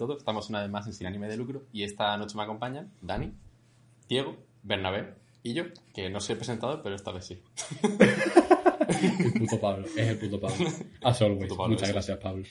[0.00, 0.16] Todos.
[0.18, 3.32] Estamos una vez más en Sin Anime de Lucro y esta noche me acompañan Dani,
[4.08, 5.64] Diego, Bernabé y yo,
[5.94, 7.42] que no soy presentado, pero esta vez sí.
[9.22, 10.66] El puto Pablo, es el puto Pablo.
[11.02, 11.52] As always.
[11.52, 12.44] Pablo, Muchas gracias, Pablo.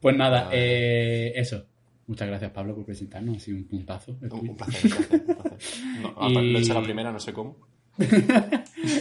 [0.00, 1.64] Pues nada, eh, eso.
[2.06, 3.36] Muchas gracias, Pablo, por presentarnos.
[3.36, 4.16] Ha sido un puntazo.
[4.20, 5.60] Un, un placer, un placer, un placer.
[6.00, 7.56] No, Y- Lo he hecho la primera, no sé cómo.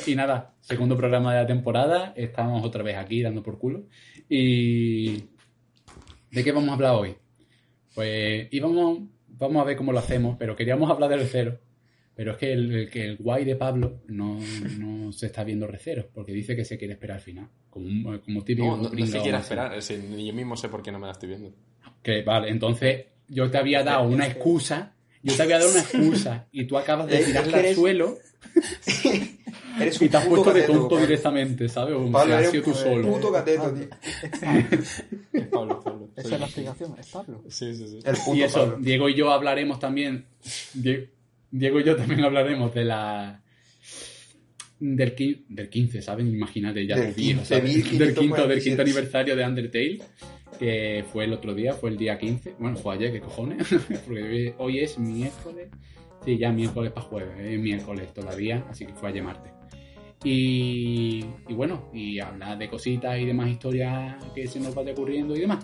[0.07, 2.13] y nada, segundo programa de la temporada.
[2.15, 3.83] Estamos otra vez aquí dando por culo.
[4.27, 5.23] Y.
[6.31, 7.15] ¿De qué vamos a hablar hoy?
[7.95, 8.99] Pues íbamos.
[9.37, 11.59] Vamos a ver cómo lo hacemos, pero queríamos hablar del cero.
[12.15, 14.39] Pero es que el, el- que el guay de Pablo no,
[14.77, 17.49] no se está viendo recero, porque dice que se quiere esperar al final.
[17.69, 18.67] Como, un- como típico.
[18.67, 19.37] No, no, no pringao se máximo.
[19.39, 19.73] esperar.
[19.77, 21.53] es decir, ni yo mismo sé por qué no me la estoy viendo.
[22.01, 26.47] Que vale, entonces yo te había dado una excusa, yo te había dado una excusa
[26.53, 28.17] y tú acabas de que tirarla al suelo
[29.79, 31.05] Eres y un te has puto puesto de tonto Pablo.
[31.05, 31.95] directamente, ¿sabes?
[31.95, 33.13] O Pablo, sea, has eres sido tú un solo.
[33.13, 33.87] puto cateto, tío.
[35.33, 36.09] Es Pablo, Pablo.
[36.15, 37.43] Esa soy es la explicación, es Pablo.
[37.49, 37.99] Sí, sí, sí.
[38.03, 38.77] El puto Y eso, Pablo.
[38.79, 40.25] Diego y yo hablaremos también.
[40.73, 41.09] Die-
[41.51, 43.41] Diego y yo también hablaremos de la.
[44.79, 46.27] Del, qui- del 15, ¿saben?
[46.27, 47.45] Imagínate, ya Del del viejo, 15.547.
[47.45, 47.97] ¿sabes?
[47.99, 49.99] Del quinto, del quinto aniversario de Undertale,
[50.59, 52.55] que fue el otro día, fue el día 15.
[52.59, 53.65] Bueno, fue ayer, ¿qué cojones?
[54.05, 55.69] Porque hoy- hoy es miércoles.
[56.25, 59.51] Sí, ya miércoles para jueves, es miércoles todavía, así que fue ayer martes.
[60.27, 65.41] Y, bueno, y hablar de cositas y demás historias que se nos vaya ocurriendo y
[65.41, 65.63] demás.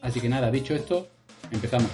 [0.00, 1.08] Así que nada, dicho esto,
[1.50, 1.90] empezamos.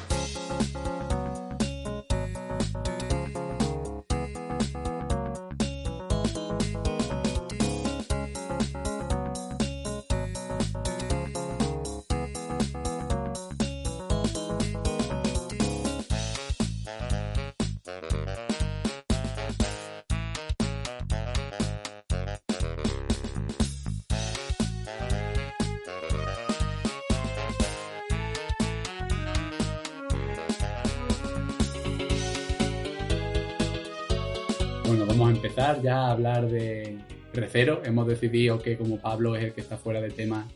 [35.84, 36.98] Ya a hablar de
[37.32, 37.82] Recero.
[37.84, 40.48] Hemos decidido que como Pablo es el que está fuera del tema,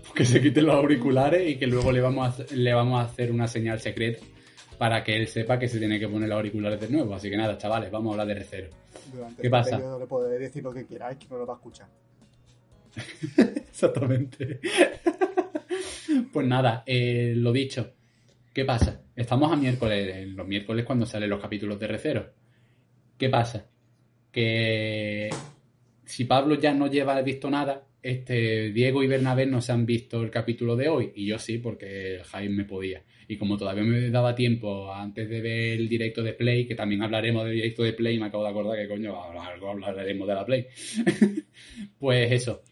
[0.00, 3.00] pues que se quiten los auriculares y que luego le vamos a, hacer- le vamos
[3.00, 4.24] a hacer una señal secreta
[4.78, 7.14] para que él sepa que se tiene que poner los auriculares de nuevo.
[7.14, 8.68] Así que nada, chavales, vamos a hablar de Recero.
[9.12, 9.70] Durante ¿Qué este pasa?
[9.76, 11.88] periodo le podré decir lo que queráis, que no lo va a escuchar.
[13.36, 14.60] Exactamente.
[16.32, 17.92] pues nada, eh, lo dicho.
[18.52, 19.02] ¿Qué pasa?
[19.14, 22.30] Estamos a miércoles, en los miércoles cuando salen los capítulos de Recero.
[23.18, 23.66] ¿Qué pasa?
[24.36, 25.30] Que
[26.04, 30.22] si Pablo ya no lleva visto nada, este Diego y Bernabé no se han visto
[30.22, 31.10] el capítulo de hoy.
[31.14, 33.02] Y yo sí, porque Jaime podía.
[33.28, 37.02] Y como todavía me daba tiempo antes de ver el directo de Play, que también
[37.02, 40.66] hablaremos del directo de Play, me acabo de acordar que coño, hablaremos de la Play.
[41.98, 42.62] pues eso.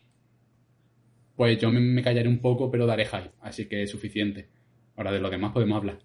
[1.36, 4.50] Pues yo me, me callaré un poco, pero daré hype, así que es suficiente.
[4.96, 5.98] Ahora de lo demás podemos hablar.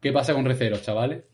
[0.00, 1.24] ¿Qué pasa con Receros, chavales?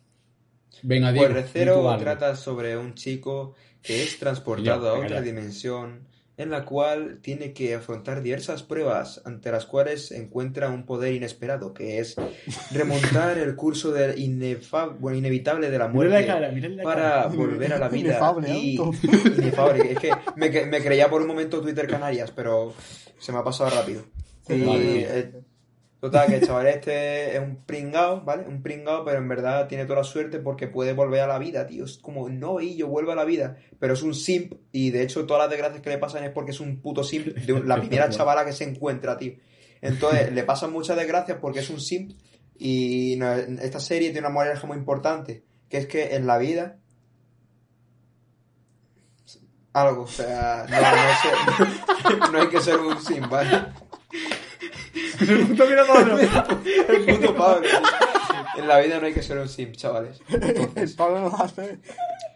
[0.83, 1.29] Venga, Diego.
[1.33, 5.21] Pues Recero trata sobre un chico que es transportado Ya, a otra ya.
[5.23, 11.13] dimensión en la cual tiene que afrontar diversas pruebas ante las cuales encuentra un poder
[11.13, 12.17] inesperado que es
[12.73, 14.15] remontar el curso del
[14.99, 17.27] bueno, inevitable de la Mira la muerte cara, mira la para cara.
[17.29, 18.75] volver a la vida Inefable, y
[19.39, 19.93] inefable.
[19.93, 22.73] es que me, me creía por un momento Twitter Canarias pero
[23.19, 24.03] se me ha pasado rápido
[24.49, 25.01] y Vale.
[25.03, 25.33] eh,
[26.03, 28.43] Total, que el chaval este es un pringao, ¿vale?
[28.49, 31.65] Un pringao, pero en verdad tiene toda la suerte porque puede volver a la vida,
[31.65, 31.85] tío.
[31.85, 33.57] Es como, no, y yo vuelvo a la vida.
[33.79, 36.51] Pero es un simp, y de hecho todas las desgracias que le pasan es porque
[36.51, 39.35] es un puto simp de la primera chavala que se encuentra, tío.
[39.81, 42.19] Entonces, le pasan muchas desgracias porque es un simp,
[42.59, 46.79] y no- esta serie tiene una moraleja muy importante, que es que en la vida...
[49.73, 53.67] Algo, o sea, no, no, sé- no hay que ser un simp, ¿vale?
[55.29, 56.19] El puto mira Pablo.
[56.19, 57.69] El puto Pablo.
[58.59, 60.21] En la vida no hay que ser un simp, chavales.
[60.77, 61.79] El Pablo lo hace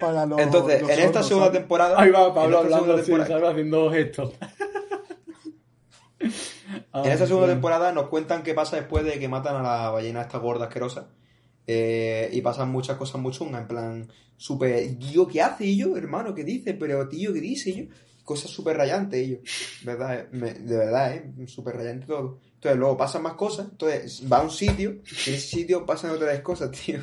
[0.00, 0.38] para los.
[0.41, 1.61] Entonces, los en esta sordos, segunda ¿sabes?
[1.61, 2.00] temporada.
[2.00, 3.49] Ahí va Pablo en esta hablando.
[3.50, 4.33] Haciendo gestos.
[6.19, 10.23] En esta segunda temporada nos cuentan qué pasa después de que matan a la ballena
[10.23, 11.09] esta gorda asquerosa.
[11.67, 16.35] Eh, y pasan muchas cosas muy chungas, en plan, súper, tío, ¿qué hace ello, hermano?
[16.35, 16.75] ¿Qué dice?
[16.75, 17.88] Pero, tío, ¿qué dice ello?
[18.25, 19.38] Cosas súper rayantes ello,
[19.85, 20.21] ¿verdad?
[20.21, 21.33] Eh, me- de verdad, ¿eh?
[21.47, 22.38] Súper rayante todo.
[22.67, 24.91] Entonces, luego pasan más cosas, entonces va a un sitio,
[25.27, 26.99] y en ese sitio pasan otras cosas, tío.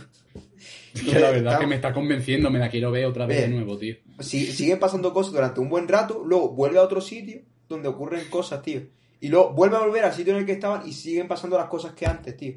[0.94, 3.48] Que la verdad Está- que me está convenciendo, me la quiero ver otra vez de
[3.48, 3.96] nuevo, tío.
[4.20, 8.26] si- siguen pasando cosas durante un buen rato, luego vuelve a otro sitio donde ocurren
[8.30, 8.82] cosas, tío.
[9.20, 11.68] Y luego vuelve a volver al sitio en el que estaban y siguen pasando las
[11.68, 12.56] cosas que antes, tío.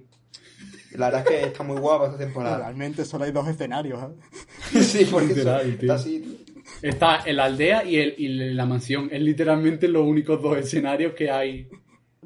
[0.93, 2.59] La verdad es que está muy guapa esta temporada.
[2.59, 4.81] Realmente solo hay dos escenarios, ¿eh?
[4.83, 5.93] sí, porque eso Literal, tío.
[5.93, 6.57] está así, tío.
[6.83, 9.09] Está en la aldea y, el, y la mansión.
[9.13, 11.69] Es literalmente los únicos dos escenarios que hay.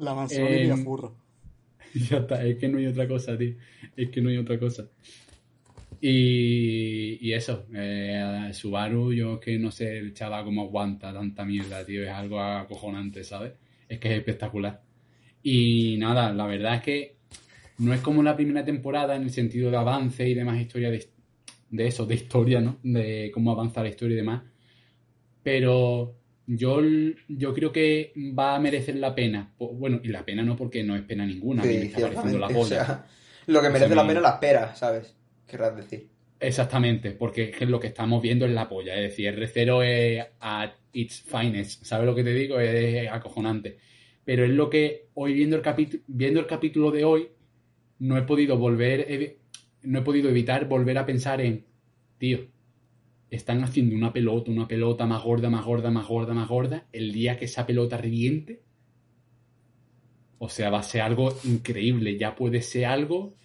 [0.01, 1.15] La mansión Eh, y Villafurro.
[1.93, 3.55] Y ya está, es que no hay otra cosa, tío.
[3.95, 4.87] Es que no hay otra cosa.
[5.99, 11.45] Y, y eso, eh, Subaru, yo es que no sé el chaval cómo aguanta tanta
[11.45, 12.03] mierda, tío.
[12.03, 13.53] Es algo acojonante, ¿sabes?
[13.87, 14.81] Es que es espectacular.
[15.43, 17.17] Y nada, la verdad es que
[17.79, 21.07] no es como la primera temporada en el sentido de avance y demás historia de,
[21.69, 22.79] de eso, de historia, ¿no?
[22.83, 24.43] De cómo avanza la historia y demás.
[25.43, 26.20] Pero
[26.53, 26.81] yo,
[27.29, 29.53] yo creo que va a merecer la pena.
[29.57, 32.01] Bueno, y la pena no porque no es pena ninguna, a mí me Sí, está
[32.01, 32.61] pareciendo la polla.
[32.61, 33.05] O sea,
[33.47, 35.15] lo que O merece sea, la pena la espera, ¿sabes?
[35.47, 36.09] Querrás decir.
[36.39, 38.95] Exactamente, porque es lo que estamos viendo es la polla.
[38.95, 41.85] Es decir, R0 es at its finest.
[41.85, 42.59] ¿Sabes lo que te digo?
[42.59, 43.77] Es acojonante.
[44.25, 47.29] Pero es lo que hoy viendo el, capítulo viendo el capítulo de hoy,
[47.99, 49.37] no he podido volver,
[49.83, 51.65] no he podido evitar volver a pensar en,
[52.17, 52.47] tío,
[53.31, 56.85] están haciendo una pelota, una pelota más gorda, más gorda, más gorda, más gorda.
[56.91, 58.61] El día que esa pelota reviente,
[60.37, 62.17] o sea, va a ser algo increíble.
[62.17, 63.35] Ya puede ser algo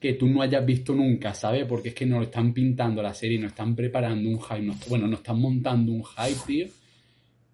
[0.00, 1.64] que tú no hayas visto nunca, ¿sabes?
[1.64, 5.20] Porque es que nos están pintando la serie, nos están preparando un hype, bueno, nos
[5.20, 6.66] están montando un hype, tío,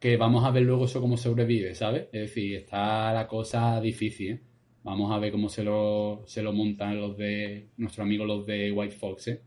[0.00, 2.04] que vamos a ver luego eso cómo sobrevive, ¿sabes?
[2.10, 4.40] Es decir, está la cosa difícil, ¿eh?
[4.82, 8.72] Vamos a ver cómo se lo, se lo montan los de, nuestros amigos los de
[8.72, 9.40] White Fox, ¿eh?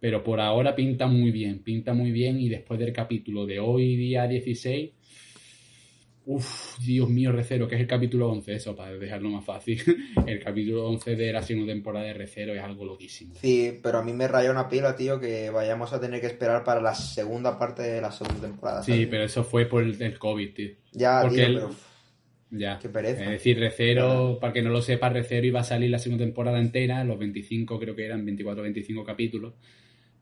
[0.00, 3.96] Pero por ahora pinta muy bien, pinta muy bien y después del capítulo de hoy,
[3.96, 4.90] día 16,
[6.30, 9.82] uff, Dios mío, Recero, que es el capítulo 11, eso, para dejarlo más fácil.
[10.26, 13.34] El capítulo 11 de la segunda temporada de Recero es algo loquísimo.
[13.36, 16.64] Sí, pero a mí me raya una pila, tío, que vayamos a tener que esperar
[16.64, 18.82] para la segunda parte de la segunda temporada.
[18.82, 20.70] Sí, pero eso fue por el, COVID, tío.
[20.92, 21.70] Ya, porque tío, pero...
[22.50, 22.78] Ya.
[22.78, 23.24] Qué pereza.
[23.24, 26.58] Es decir, Recero, para que no lo sepa, Recero iba a salir la segunda temporada
[26.58, 29.54] entera, los 25, creo que eran 24 25 capítulos,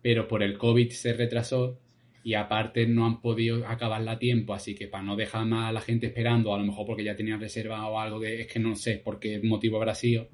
[0.03, 1.79] pero por el COVID se retrasó
[2.23, 5.73] y aparte no han podido acabarla a tiempo, así que para no dejar más a
[5.73, 8.59] la gente esperando, a lo mejor porque ya tenían reserva o algo de, es que
[8.59, 10.29] no sé por qué motivo habrá sido,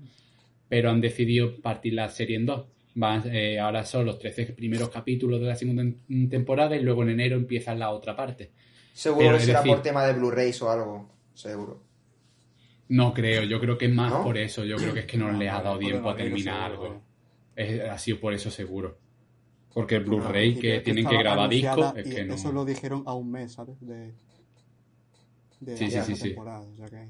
[0.68, 2.66] pero han decidido partir la serie en dos.
[2.94, 7.02] Van, eh, ahora son los 13 primeros capítulos de la segunda tem- temporada y luego
[7.02, 8.50] en enero empieza la otra parte.
[8.92, 11.10] Seguro Pero que será decir- por tema de Blu-rays o algo.
[11.34, 11.82] Seguro.
[12.88, 14.22] No creo, yo creo que es más ¿No?
[14.22, 16.70] por eso, yo creo que es que no No, les ha dado tiempo a terminar
[16.72, 17.02] algo.
[17.56, 18.98] Es, ha sido por eso seguro.
[19.74, 22.34] Porque el Blu-ray que tienen que grabar discos es y que no.
[22.34, 23.76] Eso lo dijeron a un mes, ¿sabes?
[23.80, 24.12] De,
[25.60, 26.22] de Sí, sí, la sí, sí.
[26.28, 26.60] temporada.
[26.60, 27.08] O sea que...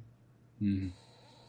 [0.61, 0.91] Mm.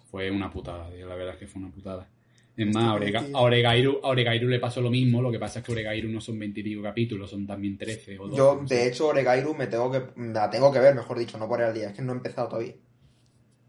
[0.09, 2.07] Fue una putada, tío, la verdad es que fue una putada.
[2.55, 5.59] Es más, a, Orega- a Oregairu, a Oregairu le pasó lo mismo, lo que pasa
[5.59, 8.37] es que Oregairu no son 20 y pico capítulos, son también 13 o 12.
[8.37, 8.75] Yo, no sé.
[8.75, 11.73] de hecho, Oregairu me tengo que, la tengo que ver, mejor dicho, no por el
[11.73, 12.75] día, es que no he empezado todavía.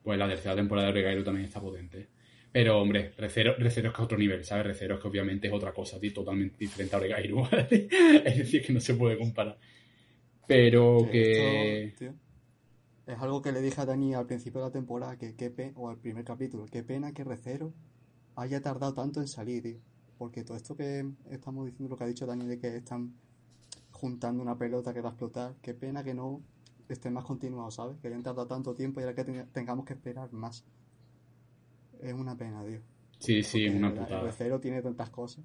[0.02, 2.08] Pues la tercera temporada de Oregairu también está potente.
[2.54, 4.66] Pero, hombre, Recero, Recero es que es otro nivel, ¿sabes?
[4.66, 7.42] Recero es que obviamente es otra cosa, tío, totalmente diferente a Oregairu.
[7.52, 7.88] ¿vale?
[8.24, 9.58] es decir, que no se puede comparar.
[10.46, 11.22] Pero que que...
[11.22, 12.14] esto, tío,
[13.06, 15.72] es algo que le dije a Dani al principio de la temporada, que qué pe-
[15.76, 17.72] o al primer capítulo, qué pena que Recero
[18.36, 19.78] haya tardado tanto en salir, tío.
[20.18, 23.14] Porque todo esto que estamos diciendo, lo que ha dicho Dani, de que están
[23.92, 26.42] juntando una pelota que va a explotar, qué pena que no
[26.88, 27.98] esté más continuado, ¿sabes?
[28.00, 30.64] Que hayan tardado tanto tiempo y ahora que ten- tengamos que esperar más.
[32.04, 32.78] Es una pena, tío.
[33.18, 34.22] Sí, sí, es una el putada.
[34.22, 35.44] Recero tiene tantas cosas.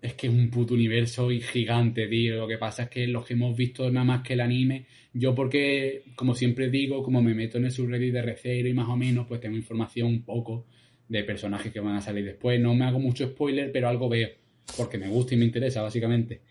[0.00, 2.36] Es que es un puto universo y gigante, tío.
[2.36, 5.34] Lo que pasa es que los que hemos visto nada más que el anime, yo
[5.34, 8.96] porque, como siempre digo, como me meto en el subreddit de Recero y más o
[8.96, 10.66] menos, pues tengo información un poco
[11.08, 12.60] de personajes que van a salir después.
[12.60, 14.28] No me hago mucho spoiler, pero algo veo,
[14.76, 16.42] porque me gusta y me interesa, básicamente.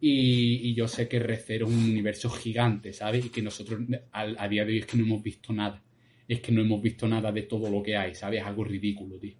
[0.00, 3.26] Y, y yo sé que Recero es un universo gigante, ¿sabes?
[3.26, 3.80] Y que nosotros
[4.12, 5.82] al- a, día de hoy es que no hemos visto nada.
[6.26, 8.40] Es que no hemos visto nada de todo lo que hay, ¿sabes?
[8.40, 9.34] Es algo ridículo, tío.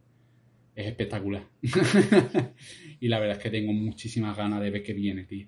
[0.74, 1.42] Es espectacular.
[3.00, 5.46] y la verdad es que tengo muchísimas ganas de ver qué viene, tío.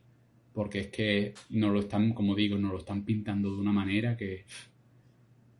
[0.52, 4.16] Porque es que nos lo están, como digo, nos lo están pintando de una manera
[4.16, 4.46] que.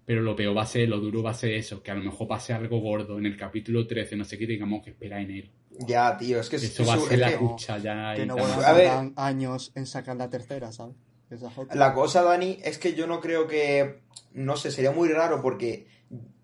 [0.06, 2.04] Pero lo peor va a ser, lo duro va a ser eso, que a lo
[2.04, 5.48] mejor pase algo gordo en el capítulo 13, no sé qué, tengamos que esperar enero.
[5.86, 8.22] Ya, tío, es que es- Eso va a ser es la que- cucha ya Que
[8.22, 8.90] y no van A ver.
[9.16, 10.94] años en sacar la tercera, ¿sabes?
[11.30, 11.42] Es.
[11.74, 14.00] La cosa, Dani, es que yo no creo que.
[14.32, 15.86] No sé, sería muy raro porque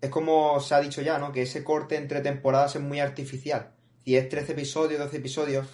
[0.01, 1.31] es como se ha dicho ya, ¿no?
[1.31, 3.71] Que ese corte entre temporadas es muy artificial.
[4.05, 5.67] 10, 13 episodios, 12 episodios,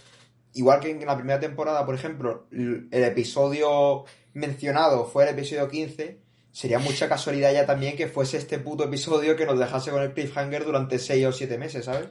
[0.53, 6.19] igual que en la primera temporada, por ejemplo, el episodio mencionado fue el episodio 15,
[6.51, 10.13] sería mucha casualidad ya también que fuese este puto episodio que nos dejase con el
[10.13, 12.09] cliffhanger durante 6 o 7 meses, ¿sabes?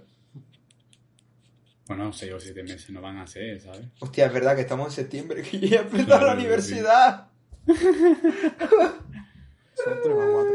[1.89, 3.87] Bueno, seis o siete meses no van a ser, ¿sabes?
[4.01, 7.29] Hostia, es verdad que estamos en septiembre, que yo ya he empezado Claro, la universidad.
[9.75, 10.53] Son tres o cuatro.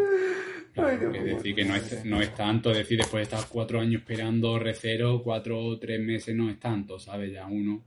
[0.74, 1.24] Claro, mío.
[1.24, 4.60] decir que no es, no es tanto, es decir, después de estar cuatro años esperando
[4.60, 7.32] recero, cuatro o tres meses no es tanto, ¿sabes?
[7.32, 7.84] Ya uno.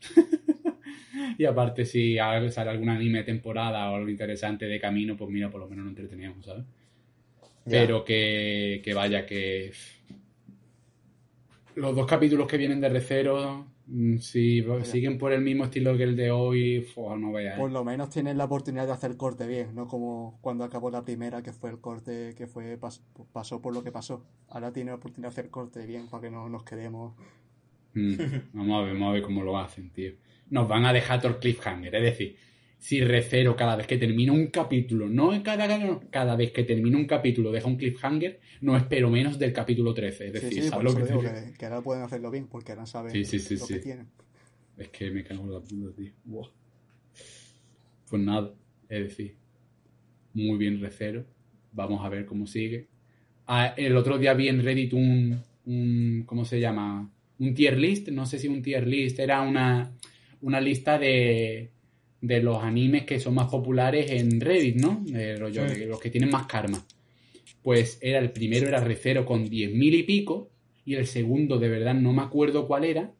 [1.38, 5.50] y aparte, si sale algún anime de temporada o algo interesante de camino, pues mira,
[5.50, 6.64] por lo menos nos entreteníamos, ¿sabes?
[7.64, 7.80] Ya.
[7.80, 9.72] Pero que, que vaya, que
[11.76, 16.04] los dos capítulos que vienen de Recero, mm, si siguen por el mismo estilo que
[16.04, 17.58] el de hoy, fua, no veas.
[17.58, 21.04] Por lo menos tienes la oportunidad de hacer corte bien, no como cuando acabó la
[21.04, 23.00] primera, que fue el corte que fue pas-
[23.32, 24.24] pasó por lo que pasó.
[24.48, 27.14] Ahora tienes la oportunidad de hacer corte bien para que no nos quedemos.
[27.94, 28.14] Mm,
[28.54, 30.12] Vamos a ver, vamos a ver cómo lo hacen, tío.
[30.50, 31.94] Nos van a dejar todo el cliffhanger.
[31.94, 32.36] Es decir,
[32.78, 35.66] si Recero cada vez que termina un capítulo, no en cada
[36.10, 40.26] cada vez que termina un capítulo deja un cliffhanger, no espero menos del capítulo 13.
[40.26, 42.86] Es decir, sí, ¿sabes lo que digo que, que ahora pueden hacerlo bien, porque ahora
[42.86, 44.08] saben Sí, lo que tienen.
[44.76, 46.12] Es que me cago en la puta, tío.
[48.10, 48.52] Pues nada,
[48.88, 49.36] es decir,
[50.34, 51.24] muy bien Recero.
[51.72, 52.88] Vamos a ver cómo sigue.
[53.46, 56.24] Ah, el otro día vi en Reddit un, un.
[56.26, 57.10] ¿Cómo se llama?
[57.38, 58.08] Un tier list.
[58.08, 59.18] No sé si un tier list.
[59.18, 59.92] Era una,
[60.40, 61.70] una lista de,
[62.26, 65.02] de los animes que son más populares en Reddit, ¿no?
[65.06, 65.12] Sí.
[65.12, 66.84] de los que tienen más karma.
[67.62, 70.50] Pues era el primero era Recero con 10.000 y pico.
[70.84, 73.10] Y el segundo, de verdad, no me acuerdo cuál era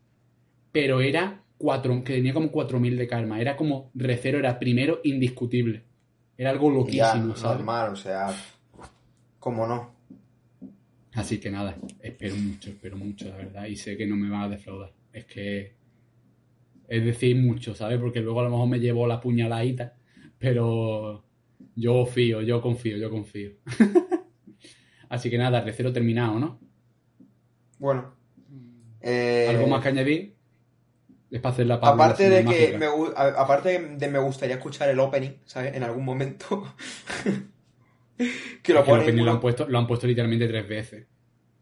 [0.75, 3.41] pero era cuatro, que tenía como 4.000 de karma.
[3.41, 5.85] Era como Recero era primero indiscutible.
[6.37, 6.75] Era algo Ya,
[7.15, 7.59] loquísimo, ¿sabes?
[7.59, 8.35] normal, o sea,
[9.39, 9.95] ¿cómo no?
[11.13, 13.67] Así que nada, espero mucho, espero mucho, la verdad.
[13.67, 14.93] Y sé que no me van a defraudar.
[15.13, 15.75] Es que
[16.89, 17.99] es decir mucho, ¿sabes?
[17.99, 19.97] Porque luego a lo mejor me llevo la puñaladita,
[20.39, 21.25] pero
[21.75, 23.53] yo fío, yo confío, yo confío.
[25.09, 26.61] Así que nada, Recero terminado, ¿no?
[27.79, 28.15] Bueno.
[29.01, 30.35] eh, ¿Algo más que añadir?
[31.31, 32.87] Es para hacer la Aparte de que me,
[33.17, 35.75] aparte de me gustaría escuchar el opening, ¿sabes?
[35.75, 36.75] En algún momento.
[38.63, 39.03] que lo Es que el ponen.
[39.03, 41.07] opening lo han puesto, lo han puesto literalmente tres veces.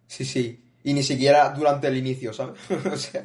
[0.06, 0.62] Sí, sí.
[0.84, 2.60] Y ni siquiera durante el inicio, ¿sabes?
[2.92, 3.24] o sea.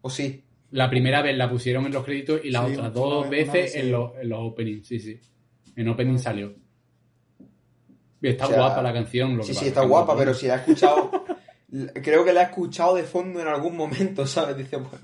[0.00, 0.44] O sí.
[0.70, 3.52] La primera vez la pusieron en los créditos y las Sí, otras dos vez- veces
[3.52, 3.90] vez en, sí.
[3.90, 5.18] los, en los openings, sí, sí.
[5.76, 6.54] En opening salió.
[8.20, 9.36] Y está O sea, guapa la canción.
[9.36, 11.10] Lo Sí, sí, es está guapa, pero si la he escuchado.
[12.02, 14.56] creo que la he escuchado de fondo en algún momento, ¿sabes?
[14.56, 14.98] Dice, bueno.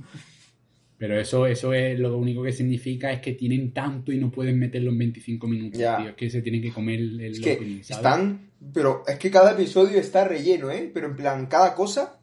[0.99, 4.59] Pero eso, eso es lo único que significa es que tienen tanto y no pueden
[4.59, 5.97] meterlo en 25 minutos, Ya.
[5.99, 6.09] tío.
[6.11, 7.91] Es que se tienen que comer el, el Es que opening, ¿sabes?
[7.97, 8.51] están.
[8.73, 10.91] Pero es que cada episodio está relleno, ¿eh?
[10.93, 12.21] Pero en plan, cada cosa.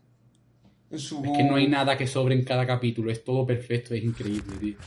[0.97, 1.23] Su...
[1.23, 4.55] Es que no hay nada que sobre en cada capítulo, es todo perfecto, es increíble,
[4.59, 4.77] tío.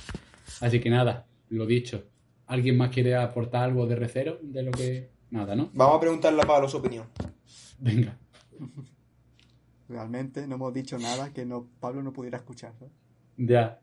[0.61, 2.05] Así que nada, lo dicho.
[2.47, 4.39] ¿Alguien más quiere aportar algo de recero?
[4.43, 5.11] De lo que.
[5.31, 5.71] Nada, ¿no?
[5.73, 7.07] Vamos a preguntarle a Pablo su opinión.
[7.79, 8.17] Venga.
[9.89, 12.73] Realmente no hemos dicho nada que no Pablo no pudiera escuchar.
[12.81, 12.89] ¿no?
[13.37, 13.81] Ya.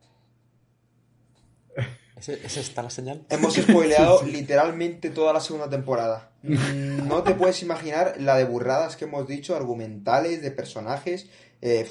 [2.16, 3.26] ¿Ese, ese está la señal?
[3.30, 6.31] Hemos spoileado literalmente toda la segunda temporada.
[6.44, 11.30] Mm, No te puedes imaginar la de burradas que hemos dicho, argumentales, de personajes.
[11.62, 11.88] eh,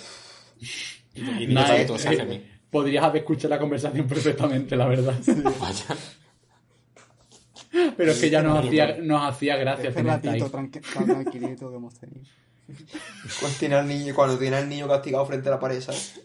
[1.15, 2.45] Y, y eh, mí.
[2.71, 5.15] Podrías haber escuchado la conversación perfectamente, la verdad.
[5.61, 5.97] Vaya.
[7.97, 11.99] Pero es que ya nos hacía, nos hacía gracia Este ratito tan tranquilito que hemos
[11.99, 12.23] tenido.
[13.41, 16.21] cuando tiene al niño, cuando tiene al niño castigado frente a la pared, ¿sabes?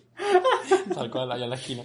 [0.94, 1.84] Tal cual, allá en la esquina.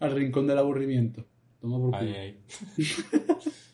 [0.00, 1.24] Al rincón del aburrimiento.
[1.60, 2.10] Toma por culo.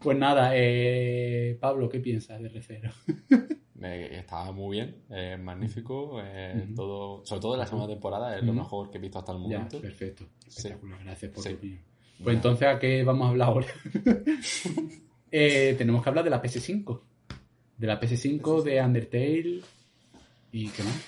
[0.00, 2.90] Pues nada, eh, Pablo, ¿qué piensas de Recero?
[3.82, 6.20] Eh, estaba muy bien, eh, magnífico.
[6.22, 9.32] eh, todo, sobre todo en la segunda temporada, es lo mejor que he visto hasta
[9.32, 9.80] el Ya, momento.
[9.80, 10.26] perfecto.
[10.46, 11.48] Espectacular, gracias por Sí.
[11.48, 11.80] tu opinión.
[12.22, 13.66] Pues entonces, ¿a qué vamos a hablar ahora?
[15.32, 17.00] Eh, tenemos que hablar de la PS5.
[17.78, 19.60] De la PS5, de Undertale
[20.52, 21.04] y ¿qué más?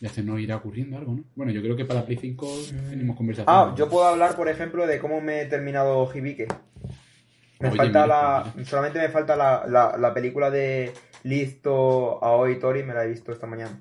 [0.00, 1.24] Ya se nos irá ocurriendo algo, ¿no?
[1.34, 2.46] Bueno, yo creo que para Play 5
[2.90, 3.54] tenemos conversación.
[3.56, 6.48] Ah, yo puedo hablar, por ejemplo, de cómo me he terminado Hibike.
[7.60, 8.52] Me Oye, falta mira, la.
[8.54, 8.66] mira.
[8.68, 13.32] Solamente me falta la, la, la película de Listo Aoi Tori, me la he visto
[13.32, 13.80] esta mañana.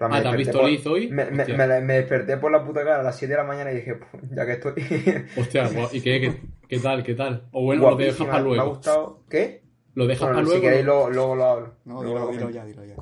[0.00, 1.08] Ah, ¿te has visto por- Liz hoy?
[1.08, 3.72] Me, me- me me desperté por la puta cara a las 7 de la mañana
[3.72, 4.74] y dije, pues, ya que estoy.
[5.36, 7.02] Hostia, ¿y qué, qué, qué tal?
[7.02, 7.48] ¿Qué tal?
[7.50, 8.70] O bueno, lo dejas guapísima, para Me ha luego.
[8.76, 9.20] gustado.
[9.28, 9.62] ¿Qué?
[9.94, 10.62] Lo dejas Bueno, para si luego.
[10.68, 11.74] queréis, luego, luego lo hablo.
[11.84, 12.94] No, Luego lo dilo, dilo ya, dilo ya.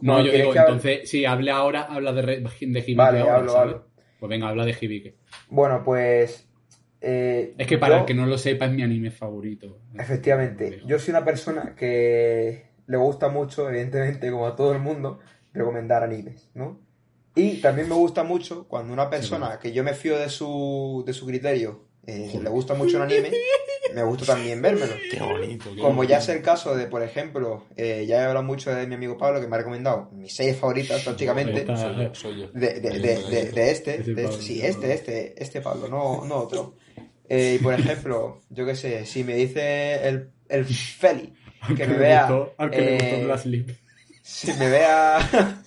[0.00, 0.72] No, No, yo ¿quieres digo, que hable?
[0.74, 3.74] entonces, si hable ahora, habla de, de Hibike Vale, ahora, hablo, ¿sabes?
[3.74, 3.88] hablo.
[4.18, 5.16] Pues venga, habla de Hibike.
[5.48, 6.48] Bueno, pues.
[7.00, 9.78] eh, Es que para yo- el que no lo sepa, es mi anime favorito.
[9.98, 15.20] Efectivamente, yo soy una persona que le gusta mucho, evidentemente, como a todo el mundo,
[15.52, 16.80] recomendar animes, ¿no?
[17.34, 21.12] Y también me gusta mucho cuando una persona que yo me fío de su, de
[21.12, 23.30] su criterio eh, le gusta mucho un anime,
[23.94, 24.92] me gusta también vérmelo.
[25.10, 25.70] Qué bonito.
[25.74, 28.86] qué Como ya es el caso de, por ejemplo, eh, ya he hablado mucho de
[28.86, 31.60] mi amigo Pablo, que me ha recomendado mis series favoritas prácticamente.
[32.54, 36.36] De, de, de, de, de este, de este, sí, este, este, este Pablo, no, no
[36.36, 36.74] otro.
[37.28, 41.34] Eh, y por ejemplo, yo qué sé, si me dice el, el Feli
[41.76, 42.98] que me vea, gustó- al que le eh,
[44.22, 45.18] si me vea,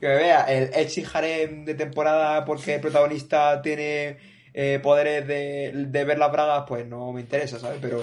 [0.00, 4.16] que me vea el Echi Harem de temporada porque el protagonista tiene
[4.58, 7.78] eh, poderes de, de ver las bragas, pues no me interesa, ¿sabes?
[7.78, 8.02] Pero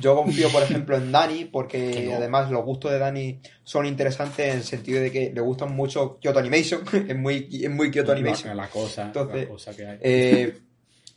[0.00, 2.16] yo confío, por ejemplo, en Dani, Que porque no.
[2.16, 6.18] además los gustos de Dani son interesantes en el sentido de que le gustan mucho
[6.18, 8.56] Kyoto Animation, es muy, es muy Kyoto Animation.
[8.56, 9.98] La cosa, Entonces, la cosa que hay.
[10.00, 10.58] Eh,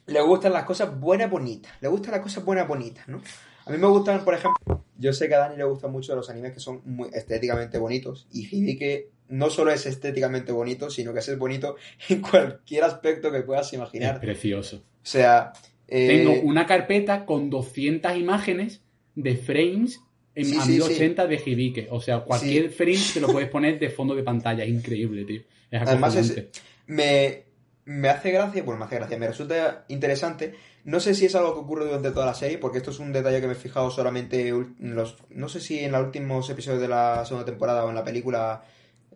[0.06, 1.72] le gustan las cosas buenas, bonitas.
[1.82, 3.24] Le gustan las cosas buenas, bonitas, ¿no?
[3.66, 6.30] A mí me gustan, por ejemplo, yo sé que a Dani le gustan mucho los
[6.30, 8.28] animes que son muy estéticamente bonitos.
[8.32, 11.76] Y Hibike no solo es estéticamente bonito, sino que es bonito
[12.10, 14.20] en cualquier aspecto que puedas es imaginar.
[14.20, 14.78] precioso.
[14.78, 15.52] O sea,
[15.88, 18.82] eh, Tengo una carpeta con 200 imágenes
[19.16, 20.00] de frames
[20.34, 21.88] en Sí, a sí, 1080 de Hibike.
[21.92, 24.64] O sea, cualquier frame te lo puedes poner de fondo de pantalla.
[24.64, 25.42] Es increíble, tío.
[25.72, 26.44] Es Además es-
[26.88, 27.44] me,
[27.86, 30.54] me hace gracia, bueno, me hace gracia, me resulta interesante.
[30.84, 33.12] No sé si es algo que ocurre durante toda la serie, porque esto es un
[33.14, 35.18] detalle que me he fijado solamente en los.
[35.30, 38.64] No sé si en los últimos episodios de la segunda temporada o en la película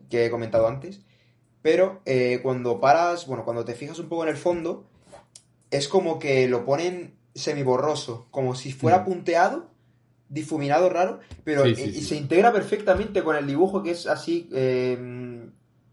[0.10, 1.02] que he comentado antes.
[1.62, 4.88] Pero eh, cuando paras, bueno, cuando te fijas un poco en el fondo,
[5.72, 9.06] es como que lo ponen semiborroso, como si fuera Mm.
[9.06, 9.70] punteado,
[10.30, 15.50] difuminado raro, pero Sí, se integra perfectamente con el dibujo que es así eh,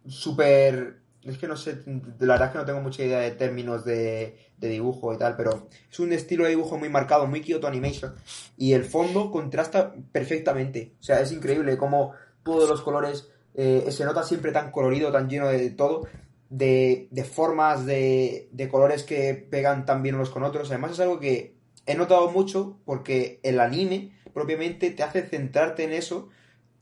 [0.09, 0.99] súper...
[1.23, 1.83] Es que no sé,
[2.21, 5.35] la verdad es que no tengo mucha idea de términos de, de dibujo y tal,
[5.37, 8.15] pero es un estilo de dibujo muy marcado, muy Kyoto Animation,
[8.57, 10.93] y el fondo contrasta perfectamente.
[11.01, 12.13] O sea, es increíble cómo
[12.45, 16.07] todos los colores eh, se nota siempre tan colorido, tan lleno de todo,
[16.51, 20.71] de, de formas, de, de colores que pegan tan bien unos con otros.
[20.71, 25.93] Además es algo que he notado mucho porque el anime propiamente te hace centrarte en
[25.93, 26.29] eso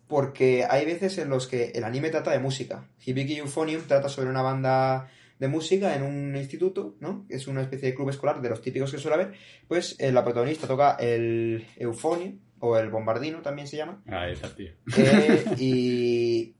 [0.09, 2.89] porque hay veces en los que el anime trata de música.
[3.05, 7.27] Hibiki Euphonium trata sobre una banda de música en un instituto, ¿no?
[7.29, 9.35] Es una especie de club escolar de los típicos que suele haber.
[9.67, 14.03] Pues eh, la protagonista toca el eufonio o el bombardino también se llama.
[14.07, 14.73] Ah, esa, tío.
[14.97, 16.55] Eh, y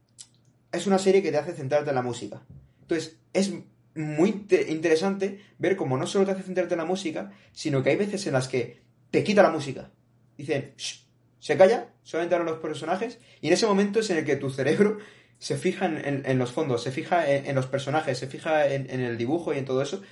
[0.75, 2.43] es una serie que te hace centrarte en la música.
[2.83, 3.53] Entonces, es
[3.95, 7.91] muy inte- interesante ver cómo no solo te hace centrarte en la música, sino que
[7.91, 9.91] hay veces en las que te quita la música.
[10.37, 11.07] Dicen, "Shh",
[11.39, 14.51] se calla, solamente hablan los personajes, y en ese momento es en el que tu
[14.51, 14.99] cerebro
[15.39, 18.67] se fija en, en- en los fondos, se fija en, en los personajes, se fija
[18.73, 20.03] en, el dibujo y en todo eso.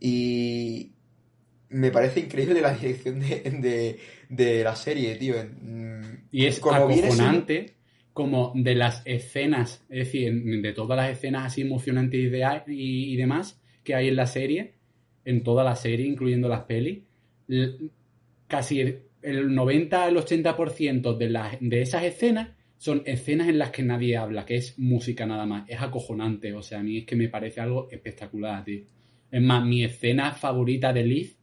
[0.00, 0.92] Y
[1.68, 5.34] me parece increíble la dirección de, de- de la serie, tío.
[6.30, 6.76] Y es como
[7.08, 7.74] acojonante
[8.18, 13.12] como de las escenas, es decir, de todas las escenas así emocionantes y, de- y-
[13.12, 14.74] y demás que hay en la serie,
[15.24, 17.04] en toda la serie, incluyendo las pelis,
[18.46, 23.82] casi el, el 90 al 80% de, de esas escenas son escenas en las que
[23.82, 25.68] nadie habla, que es música nada más.
[25.68, 28.82] Es acojonante, o sea, a mí es que me parece algo espectacular, tío.
[29.30, 31.38] Es más, mi escena favorita de Liz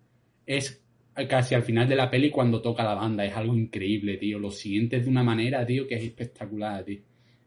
[0.45, 0.84] es
[1.29, 3.25] casi al final de la peli cuando toca la banda.
[3.25, 4.39] Es algo increíble, tío.
[4.39, 7.01] Lo sientes de una manera, tío, que es espectacular, tío.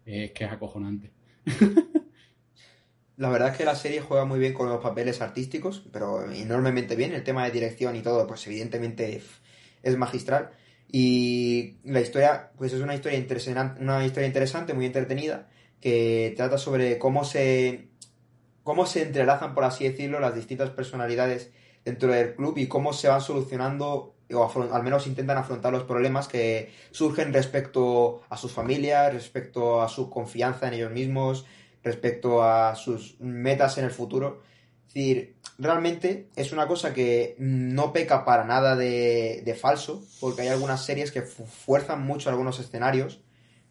[0.05, 1.13] Es que es acojonante.
[3.17, 6.95] La verdad es que la serie juega muy bien con los papeles artísticos, pero enormemente
[6.95, 7.13] bien.
[7.13, 9.21] El tema de dirección y todo, pues evidentemente
[9.83, 10.51] es magistral.
[10.91, 15.49] Y la historia, pues es una historia interesante, una historia interesante, muy entretenida,
[15.81, 17.89] que trata sobre cómo se,
[18.63, 21.53] cómo se entrelazan, por así decirlo, las distintas personalidades
[21.89, 26.29] dentro del club y cómo se van solucionando, o al menos intentan afrontar los problemas
[26.29, 31.47] que surgen respecto a sus familias, respecto a su confianza en ellos mismos,
[31.83, 34.43] respecto a sus metas en el futuro.
[34.89, 40.49] Es decir, realmente es una cosa que no peca para nada de, falso, porque hay
[40.49, 43.21] algunas series que fu- fuerzan mucho algunos escenarios.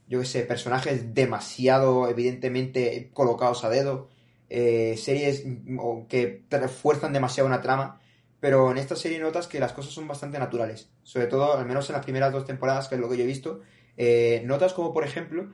[0.07, 4.07] Yo que sé, personajes demasiado evidentemente colocados a dedo,
[4.49, 7.99] eh, series mm, que fuerzan demasiado una trama,
[8.39, 10.89] pero en esta serie notas que las cosas son bastante naturales.
[11.03, 13.27] Sobre todo, al menos en las primeras dos temporadas, que es lo que yo he
[13.27, 13.61] visto,
[13.97, 15.49] eh, notas como, por ejemplo,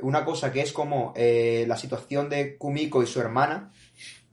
[0.00, 3.72] una cosa que es como eh, la situación de Kumiko y su hermana,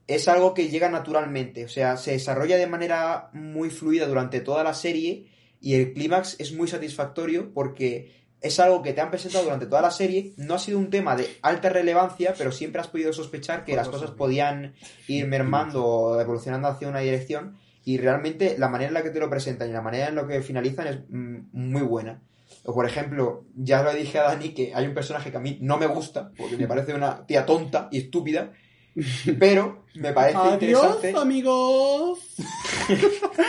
[0.06, 4.64] es algo que llega naturalmente, o sea, se desarrolla de manera muy fluida durante toda
[4.64, 5.28] la serie
[5.60, 9.82] y el clímax es muy satisfactorio porque es algo que te han presentado durante toda
[9.82, 13.64] la serie, no ha sido un tema de alta relevancia, pero siempre has podido sospechar
[13.64, 14.74] que las cosas podían
[15.06, 17.58] ir mermando o evolucionando hacia una dirección
[17.92, 20.26] y realmente la manera en la que te lo presentan y la manera en la
[20.26, 22.22] que finalizan es mm, muy buena.
[22.64, 25.58] O por ejemplo, ya lo dije a Dani que hay un personaje que a mí
[25.60, 28.52] no me gusta, porque me parece una tía tonta y estúpida,
[29.38, 31.14] pero me parece interesante.
[31.16, 32.18] amigos.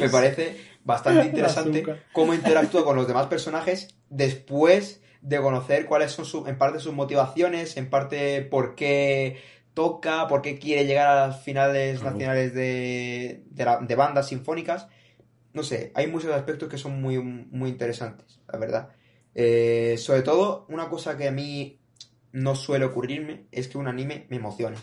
[0.00, 6.24] Me parece bastante interesante cómo interactúa con los demás personajes después de conocer cuáles son
[6.24, 9.38] su- en parte sus motivaciones, en parte por qué
[9.74, 12.12] toca, por qué quiere llegar a las finales Claro.
[12.14, 14.88] nacionales de, de, la- de bandas sinfónicas.
[15.52, 18.88] No sé, hay muchos aspectos que son muy, muy interesantes, la verdad.
[19.34, 21.80] Eh, sobre todo, una cosa que a mí
[22.32, 24.76] no suele ocurrirme es que un anime me emocione.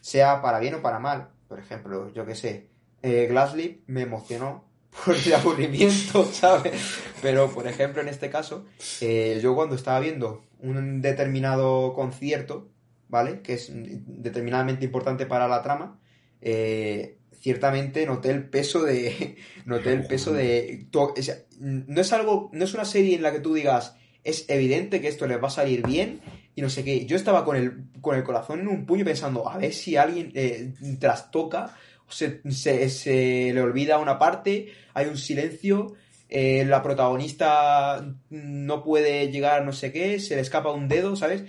[0.00, 1.30] Sea para bien o para mal.
[1.48, 2.68] Por ejemplo, yo que sé,
[3.02, 4.64] eh, Glassleaf me emocionó
[5.04, 6.98] por el aburrimiento, ¿sabes?
[7.20, 8.64] Pero, por ejemplo, en este caso,
[9.00, 12.68] eh, yo cuando estaba viendo un determinado concierto,
[13.08, 13.42] ¿vale?
[13.42, 16.00] Que es determinadamente importante para la trama,
[16.40, 19.36] eh, ciertamente noté el peso de...
[19.64, 20.86] noté el peso de...
[21.58, 22.50] no es algo...
[22.52, 25.48] No es una serie en la que tú digas, es evidente que esto les va
[25.48, 26.20] a salir bien
[26.54, 27.06] y no sé qué.
[27.06, 30.32] Yo estaba con el, con el corazón en un puño pensando, a ver si alguien
[30.34, 31.74] eh, trastoca,
[32.08, 35.94] se, se, se le olvida una parte, hay un silencio,
[36.28, 41.44] eh, la protagonista no puede llegar no sé qué, se le escapa un dedo, ¿sabes?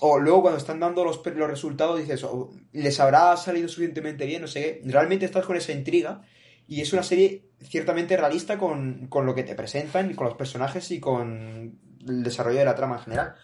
[0.00, 4.42] O luego cuando están dando los, los resultados dices, oh, les habrá salido suficientemente bien,
[4.42, 4.90] no sé qué.
[4.90, 6.22] Realmente estás con esa intriga
[6.66, 10.36] y es una serie ciertamente realista con, con lo que te presentan y con los
[10.36, 13.34] personajes y con el desarrollo de la trama en general.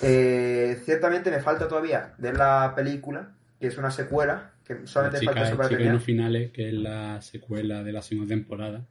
[0.00, 5.20] Eh, ciertamente me falta todavía ver la película, que es una secuela, que La solamente
[5.20, 6.00] chica, falta eso para terminar.
[6.00, 8.84] finales, que es la secuela de la segunda temporada.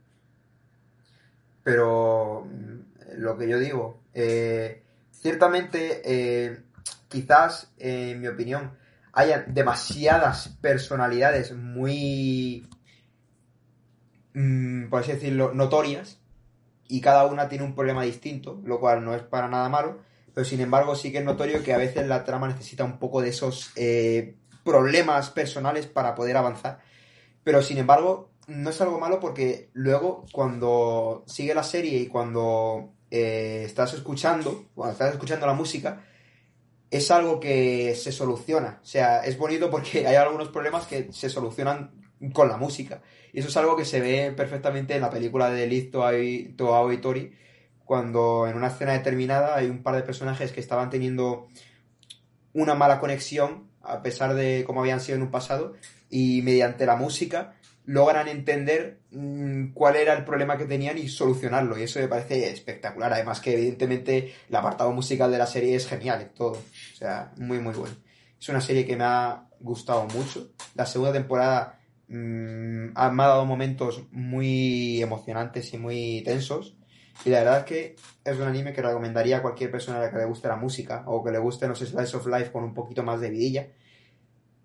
[1.64, 6.60] Pero mm, lo que yo digo, eh, ciertamente, eh,
[7.14, 8.74] quizás, en mi opinión,
[9.14, 12.68] hayan demasiadas personalidades muy,
[14.34, 16.20] mm, por así decirlo, notorias,
[16.88, 20.00] y cada una tiene un problema distinto, lo cual no es para nada malo,
[20.34, 23.22] pero sin embargo sí que es notorio que a veces la trama necesita un poco
[23.22, 26.80] de esos eh, problemas personales para poder avanzar.
[27.44, 32.94] Pero sin embargo, no es algo malo porque luego cuando sigue la serie y cuando
[33.12, 36.02] eh, estás escuchando, cuando estás escuchando la música,
[36.94, 38.80] es algo que se soluciona.
[38.84, 41.92] O sea, es bonito porque hay algunos problemas que se solucionan
[42.34, 43.02] con la música.
[43.34, 46.98] Y eso es algo que se ve perfectamente en la película de Liz Toao y
[47.02, 47.34] Tori,
[47.84, 51.48] cuando en una escena determinada hay un par de personajes que estaban teniendo
[52.54, 55.74] una mala conexión, a pesar de cómo habían sido en un pasado,
[56.12, 61.78] y mediante la música logran entender mm, cuál era el problema que tenían y solucionarlo.
[61.78, 63.12] Y eso me parece espectacular.
[63.12, 66.62] Además que evidentemente el apartado musical de la serie es genial en todo.
[67.04, 67.96] Sea, muy muy bueno.
[68.40, 70.52] Es una serie que me ha gustado mucho.
[70.76, 76.78] La segunda temporada mm, ha- me ha dado momentos muy emocionantes y muy tensos.
[77.26, 80.12] Y la verdad es que es un anime que recomendaría a cualquier persona a la
[80.12, 82.74] que le guste la música o que le gusten los slice of life con un
[82.74, 83.68] poquito más de vidilla.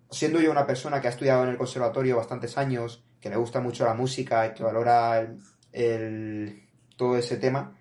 [0.09, 3.59] Siendo yo una persona que ha estudiado en el conservatorio bastantes años, que le gusta
[3.59, 5.27] mucho la música y que valora
[5.73, 6.63] el-
[6.95, 7.75] todo ese tema,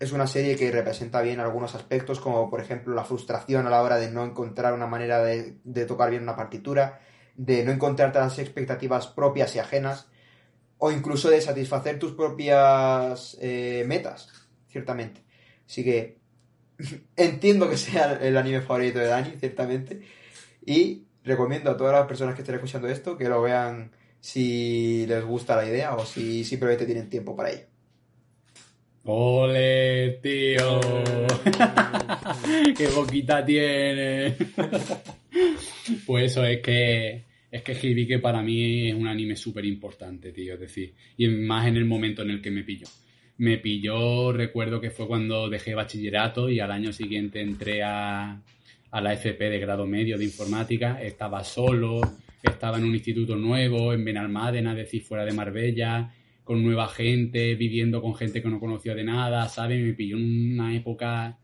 [0.00, 3.82] es una serie que representa bien algunos aspectos, como por ejemplo la frustración a la
[3.82, 7.00] hora de no encontrar una manera de, tocar bien una partitura,
[7.36, 10.08] de no encontrarte las expectativas propias y ajenas,
[10.78, 15.22] o incluso de satisfacer tus propias eh, metas, ciertamente.
[15.66, 16.18] Así que
[17.16, 20.00] entiendo que sea el anime favorito de Dani, ciertamente,
[20.64, 25.22] y recomiendo a todas las personas que estén escuchando esto que lo vean si les
[25.22, 27.66] gusta la idea o si simplemente tienen tiempo para ello.
[29.04, 30.80] ¡Ole, tío!
[32.76, 34.36] ¡Qué boquita tiene!
[36.06, 40.54] pues eso, es que es que Hibike para mí es un anime súper importante, tío.
[40.54, 42.86] Es decir, y más en el momento en el que me pilló.
[43.38, 48.42] Me pilló, recuerdo que fue cuando dejé bachillerato y al año siguiente entré a,
[48.90, 51.02] a la FP de grado medio de informática.
[51.02, 52.02] Estaba solo,
[52.42, 56.12] estaba en un instituto nuevo, en Benalmádena, es decir, fuera de Marbella
[56.50, 59.80] con nueva gente, viviendo con gente que no conocía de nada, ¿sabes?
[59.80, 61.38] Me pilló en una época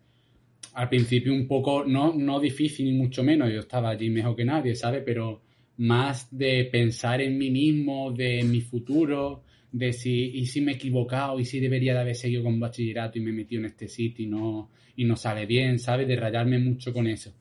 [0.74, 4.44] al principio un poco, no, no difícil ni mucho menos, yo estaba allí mejor que
[4.44, 5.04] nadie, ¿sabes?
[5.06, 5.42] Pero
[5.76, 10.74] más de pensar en mí mismo, de mi futuro, de si, y si me he
[10.74, 13.86] equivocado, y si debería de haber seguido con bachillerato y me he metido en este
[13.86, 16.08] sitio y no, y no sale bien, ¿sabes?
[16.08, 17.32] De rayarme mucho con eso.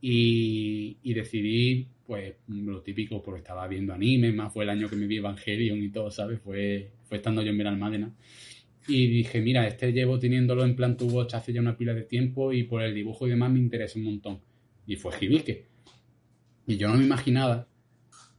[0.00, 4.96] Y, y decidí, pues, lo típico, porque estaba viendo anime, más fue el año que
[4.96, 6.40] me vi Evangelion y todo, ¿sabes?
[6.40, 8.14] Fue, fue estando yo en Benalmádena.
[8.86, 12.02] Y dije, mira, este llevo teniéndolo en plan tu watch hace ya una pila de
[12.02, 14.40] tiempo y por el dibujo y demás me interesa un montón.
[14.86, 15.66] Y fue Hibike.
[16.66, 17.66] Y yo no me imaginaba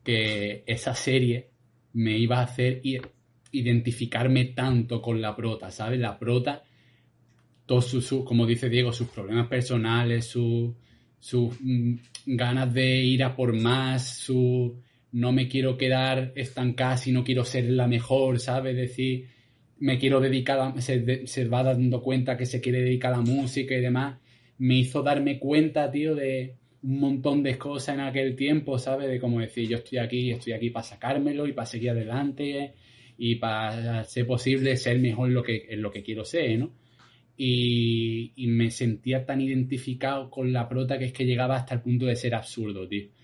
[0.04, 1.50] que esa serie
[1.94, 2.82] me iba a hacer
[3.52, 6.00] identificarme tanto con la prota, ¿sabes?
[6.00, 6.64] La prota,
[7.66, 10.76] todos sus, como dice Diego, sus problemas personales, su-
[11.20, 11.96] sus mm,
[12.28, 14.80] ganas de ir a por más, su
[15.16, 18.76] no me quiero quedar estancada si no quiero ser la mejor, ¿sabes?
[18.76, 19.30] Decir,
[19.80, 23.74] me quiero dedicar a, se, va dando cuenta que se quiere dedicar a la música
[23.76, 24.20] y demás,
[24.58, 29.08] me hizo darme cuenta, tío, de un montón de cosas en aquel tiempo, ¿sabes?
[29.08, 32.74] De como decir, yo estoy aquí, estoy aquí para sacármelo y para seguir adelante
[33.18, 36.74] y para ser posible ser mejor en lo que, en lo que quiero ser, ¿no?
[37.38, 41.82] Y, y me sentía tan identificado con la prota que es que llegaba hasta el
[41.82, 43.15] punto de ser absurdo, tío.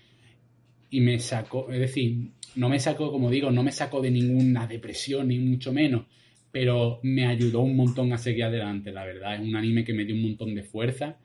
[0.94, 4.66] Y me sacó, es decir, no me sacó, como digo, no me sacó de ninguna
[4.66, 6.04] depresión, ni mucho menos,
[6.50, 9.36] pero me ayudó un montón a seguir adelante, la verdad.
[9.36, 11.16] Es un anime que me dio un montón de fuerza,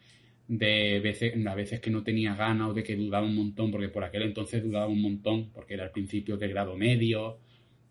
[0.48, 3.90] de veces, a veces que no tenía ganas o de que dudaba un montón, porque
[3.90, 7.40] por aquel entonces dudaba un montón, porque era el principio de grado medio,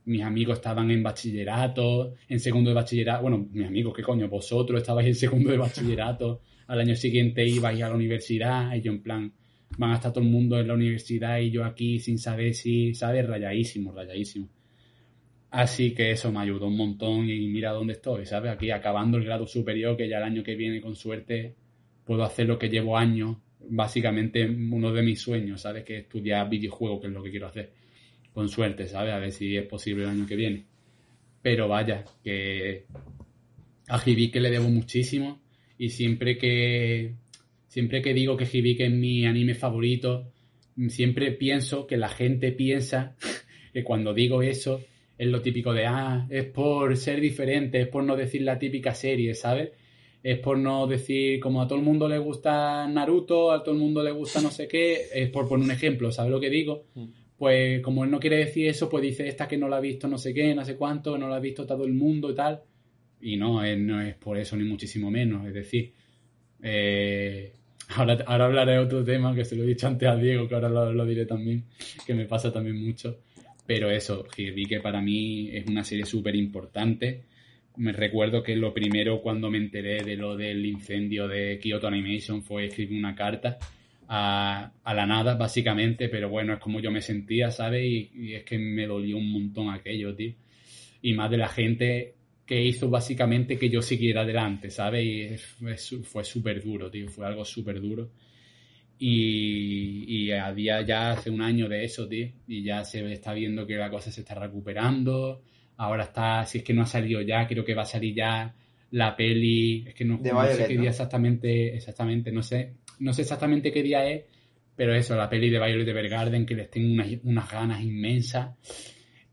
[0.07, 4.31] mis amigos estaban en bachillerato, en segundo de bachillerato, bueno, mis amigos, ¿qué coño?
[4.31, 8.93] Vosotros estabais en segundo de bachillerato, al año siguiente ibais a la universidad, y yo
[8.93, 9.33] en plan,
[9.79, 12.95] van a estar todo el mundo en la universidad y yo aquí sin saber si,
[12.95, 13.27] ¿sabes?
[13.27, 14.49] Rayadísimo, rayadísimo.
[15.51, 18.53] Así que eso me ayudó un montón y mira dónde estoy, ¿sabes?
[18.53, 21.55] Aquí acabando el grado superior, que ya el año que viene, con suerte,
[22.05, 23.37] puedo hacer lo que llevo años,
[23.69, 25.85] básicamente uno de mis sueños, ¿sabes?
[25.85, 27.73] Que es estudiar videojuegos, que es lo que quiero hacer.
[28.33, 29.15] Con suerte, ¿sabes?
[29.15, 30.67] A ver si es posible el año que viene.
[31.43, 32.87] Pero vaya, que
[33.89, 35.41] a Hibike le debo muchísimo
[35.79, 37.15] y siempre que
[37.77, 40.33] siempre que digo que Hibike es mi anime favorito,
[40.89, 43.17] siempre pienso que la gente piensa
[43.75, 44.81] que cuando digo eso
[45.19, 48.95] es lo típico de, ah, es por ser diferente, es por no decir la típica
[48.95, 49.73] serie, ¿sabes?
[50.23, 53.81] Es por no decir, como a todo el mundo le gusta Naruto, a todo el
[53.83, 56.87] mundo le gusta no sé qué, es por poner un ejemplo, ¿sabes lo que digo?
[57.37, 60.09] Pues como él no quiere decir eso, pues dice esta que no la ha visto
[60.09, 62.63] no sé qué, no sé cuánto, no la ha visto todo el mundo y tal.
[63.21, 65.93] Y no, eh, no es por eso ni muchísimo menos, es decir,
[66.63, 67.53] eh,
[67.95, 70.55] ahora, ahora hablaré de otro tema que se lo he dicho antes a Diego, que
[70.55, 71.65] ahora lo, diré también,
[72.07, 73.19] que me pasa también mucho.
[73.67, 77.23] Pero eso, que para mí es una serie súper importante.
[77.77, 82.43] Me recuerdo que lo primero cuando me enteré de lo del incendio de Kyoto Animation
[82.43, 83.59] fue escribir una carta
[84.09, 87.85] a, a la nada, básicamente, pero bueno, es como yo me sentía, ¿sabes?
[87.85, 90.33] Y, y es que me dolió un montón aquello, tío.
[91.03, 92.16] Y más de la gente
[92.47, 95.05] que hizo básicamente que yo siguiera adelante, ¿sabes?
[95.05, 98.11] Y es- fue súper duro, tío, fue algo súper duro.
[98.99, 103.35] Y, y a día ya hace un año de eso, tío, y ya se está
[103.35, 105.43] viendo que la cosa se está recuperando.
[105.77, 108.55] Ahora está, si es que no ha salido ya, creo que va a salir ya
[108.93, 110.19] la peli, es que no,
[110.57, 110.81] sé qué ¿no?
[110.83, 114.25] día exactamente, exactamente, no sé, no sé exactamente qué día es,
[114.75, 118.51] pero eso, la peli de Violet Evergarden, que les tengo unas, unas ganas inmensas.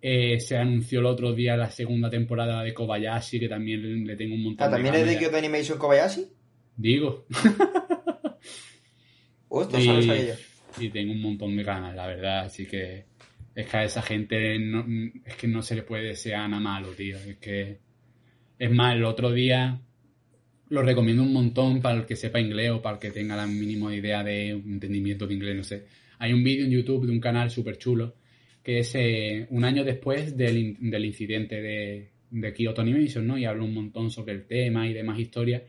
[0.05, 4.35] Eh, se anunció el otro día la segunda temporada de Kobayashi, que también le tengo
[4.35, 5.17] un montón Ah, ¿también es de.
[5.17, 6.27] Kyoto Animation Kobayashi?
[6.75, 7.25] Digo,
[9.47, 10.37] Hostia,
[10.77, 13.05] y tengo un montón de ganas, la verdad, así que
[13.55, 14.85] es que a esa gente no,
[15.23, 17.79] es que no se le puede desear nada malo, tío, es que
[18.59, 19.79] es más, el otro día
[20.67, 23.47] lo recomiendo un montón para el que sepa inglés o para el que tenga la
[23.47, 25.85] mínima idea de un entendimiento de inglés, no sé.
[26.19, 28.15] Hay un vídeo en YouTube de un canal súper chulo
[28.63, 33.37] que es eh, un año después del, del incidente de, de Kyoto Animation, ¿no?
[33.37, 35.63] Y habla un montón sobre el tema y demás historias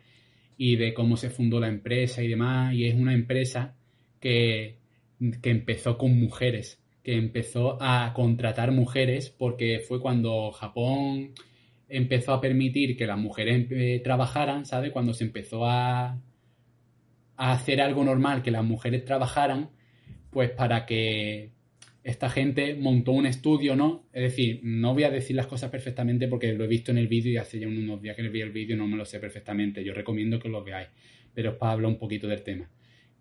[0.56, 2.72] y de cómo se fundó la empresa y demás.
[2.74, 3.76] Y es una empresa
[4.20, 4.78] que,
[5.42, 11.32] que empezó con mujeres, que empezó a contratar mujeres porque fue cuando Japón
[11.88, 14.92] empezó a permitir que las mujeres eh, trabajaran, ¿sabes?
[14.92, 16.20] Cuando se empezó a,
[17.36, 19.70] a hacer algo normal, que las mujeres trabajaran,
[20.30, 21.53] pues para que
[22.04, 24.04] esta gente montó un estudio, ¿no?
[24.12, 27.08] Es decir, no voy a decir las cosas perfectamente porque lo he visto en el
[27.08, 29.82] vídeo y hace ya unos días que vi el vídeo no me lo sé perfectamente.
[29.82, 30.88] Yo recomiendo que lo veáis,
[31.32, 32.70] pero es para hablar un poquito del tema.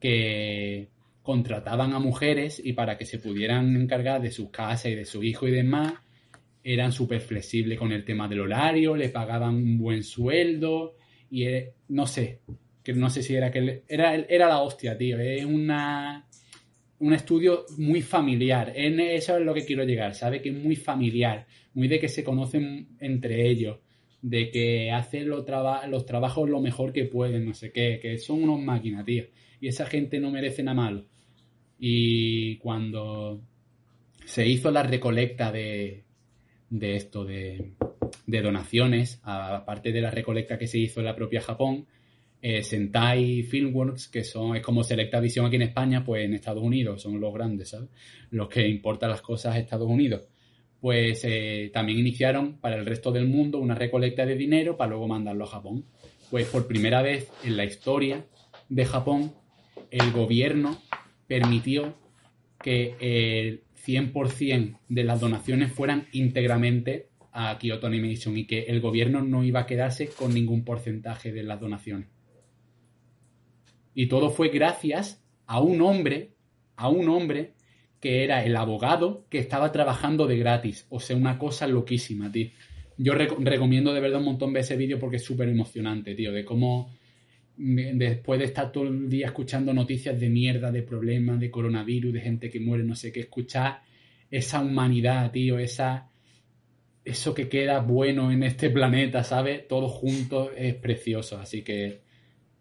[0.02, 0.90] Que
[1.22, 5.24] contrataban a mujeres y para que se pudieran encargar de sus casas y de su
[5.24, 5.94] hijo y demás,
[6.62, 10.98] eran súper flexibles con el tema del horario, le pagaban un buen sueldo
[11.32, 12.42] y eh, no sé,
[12.84, 15.18] que no sé si era que era la hostia, tío.
[15.20, 16.28] Es una
[17.04, 18.72] un estudio muy familiar.
[18.76, 20.42] Eso es lo que quiero llegar, ¿sabe?
[20.42, 23.80] Que es muy familiar, muy de que se conocen entre ellos,
[24.22, 25.46] de que hacen los,
[25.90, 29.26] los trabajos lo mejor que pueden, no sé qué, que son unos máquinas, tío.
[29.60, 31.06] Y esa gente no merece nada malo.
[31.78, 33.42] Y cuando
[34.24, 36.06] se hizo la recolecta de,
[36.70, 37.74] de esto, de,
[38.28, 41.86] de donaciones, aparte de la recolecta que se hizo en la propia Japón,
[42.46, 46.62] eh, Sentai Filmworks, que son, es como Selecta Visión aquí en España, pues en Estados
[46.62, 47.90] Unidos son los grandes, ¿sabes?
[48.32, 50.28] Los que importan las cosas a Estados Unidos.
[50.82, 55.08] pues eh, también iniciaron para el resto del mundo una recolecta de dinero para luego
[55.08, 55.86] mandarlo a Japón.
[56.30, 58.26] Pues por primera vez en la historia
[58.68, 59.34] de Japón,
[59.90, 60.78] el gobierno
[61.28, 61.96] permitió
[62.62, 69.22] que el 100% de las donaciones fueran íntegramente a Kyoto Animation y que el gobierno
[69.22, 72.10] no iba a quedarse con ningún porcentaje de las donaciones.
[73.94, 76.32] Y todo fue gracias a un hombre,
[76.76, 77.54] a un hombre
[78.00, 80.86] que era el abogado que estaba trabajando de gratis.
[80.90, 82.50] O sea, una cosa loquísima, tío.
[82.98, 86.32] Yo rec- recomiendo de verdad un montón ver ese vídeo porque es súper emocionante, tío,
[86.32, 86.92] de cómo
[87.58, 92.14] mm, después de estar todo el día escuchando noticias de mierda, de problemas, de coronavirus,
[92.14, 93.82] de gente que muere, no sé qué, escuchar
[94.30, 96.10] esa humanidad, tío, esa
[97.06, 99.68] eso que queda bueno en este planeta, ¿sabes?
[99.68, 102.02] Todo junto es precioso, así que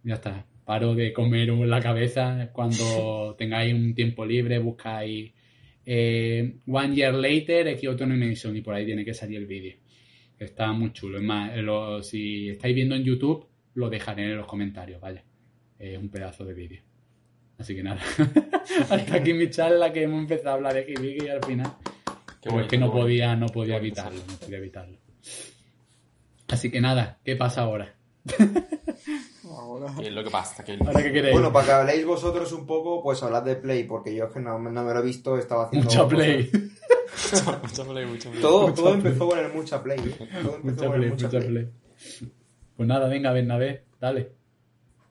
[0.02, 0.46] ya está.
[0.64, 5.32] Paro de comer la cabeza cuando tengáis un tiempo libre, buscáis
[5.84, 9.76] eh, One Year Later, Kyoto Animation y por ahí tiene que salir el vídeo.
[10.38, 11.18] Está muy chulo.
[11.18, 15.24] Es más, lo- si estáis viendo en YouTube, lo dejaré en los comentarios, vaya.
[15.78, 16.82] Es un pedazo de vídeo.
[17.58, 18.00] Así que nada.
[18.90, 21.72] Hasta aquí mi charla que hemos empezado a hablar de Hibiki y al final.
[22.44, 24.98] Bonito, es que no podía, no podía evitarlo, no podía evitarlo.
[26.48, 27.94] Así que nada, ¿qué pasa ahora?
[29.62, 30.64] Ahora, ¿Qué es lo que pasa?
[30.64, 31.32] ¿Qué- ¿Ahora qué queréis?
[31.34, 34.40] Bueno, para que habléis vosotros un poco, pues hablad de Play, porque yo es que
[34.40, 35.88] no, no me lo he visto, estaba haciendo.
[35.88, 36.50] Mucha play.
[37.62, 38.42] mucho play, mucho play.
[38.42, 38.94] Todo, Mucha todo Play.
[39.06, 39.98] empezó con el mucha Play.
[40.00, 40.28] ¿eh?
[40.42, 41.48] Todo empezó Mucha con play, el mucha mucha Play.
[41.50, 41.70] play.
[42.76, 44.32] Pues nada, venga, Bernabé, dale.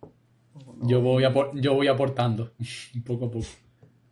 [0.02, 2.52] no, Yo voy, apor- yo voy aportando,
[3.06, 3.46] poco a poco.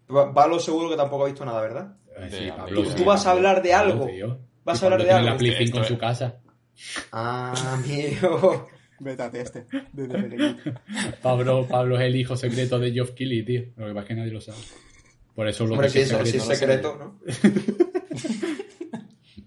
[0.07, 1.95] Pa- Pablo seguro que tampoco ha visto nada, ¿verdad?
[2.17, 4.07] Eh, De- sí, Pablo, ¿Tú vas a hablar de algo?
[4.63, 5.29] ¿Vas a hablar de algo?
[5.29, 6.39] la Play Esto 5 en es- su casa.
[7.11, 8.67] Ah, amigo.
[8.99, 10.55] Beta teste desde.
[11.21, 13.61] Pablo, Pablo es el hijo secreto de Geoff Keighley, tío.
[13.77, 14.57] Lo que pasa es que nadie lo sabe.
[15.35, 16.91] Por eso lo Hombre, que si es es, si es secreto.
[16.91, 17.19] secreto, ¿no?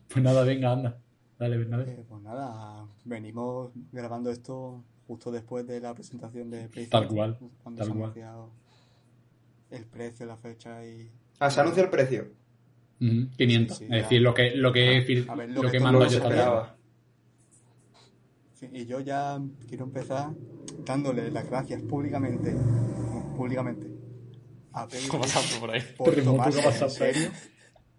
[0.08, 0.98] Pues nada, venga, anda.
[1.38, 1.90] Dale, Bernabé.
[1.90, 7.14] Eh, pues nada, venimos grabando esto justo después de la presentación de Play Tal 5,
[7.14, 8.02] cual, Cuando tal se ha cual.
[8.04, 8.50] anunciado
[9.70, 11.10] el precio, la fecha y...
[11.38, 12.26] Ah, se anuncia el precio.
[13.00, 13.76] Ujú, 500.
[13.78, 13.96] Sí, sí, es ya.
[14.02, 16.76] decir, lo que, lo que, ver, lo lo que que Lo yo esperaba.
[18.62, 20.30] Sí, Y yo ya quiero empezar
[20.84, 22.54] dándole las gracias públicamente,
[23.36, 23.88] públicamente,
[24.72, 25.82] a Play ¿Cómo pasando por ahí?
[25.98, 27.30] por tomarse en serio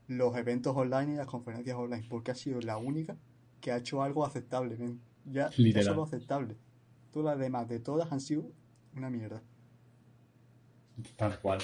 [0.08, 3.18] los eventos online y las conferencias online, porque ha sido la única
[3.62, 4.78] que ha hecho algo aceptable.
[5.26, 6.56] Ya, solo aceptable.
[7.12, 8.50] Todas las demás de todas han sido
[8.96, 9.42] una mierda.
[11.18, 11.60] Tal cual.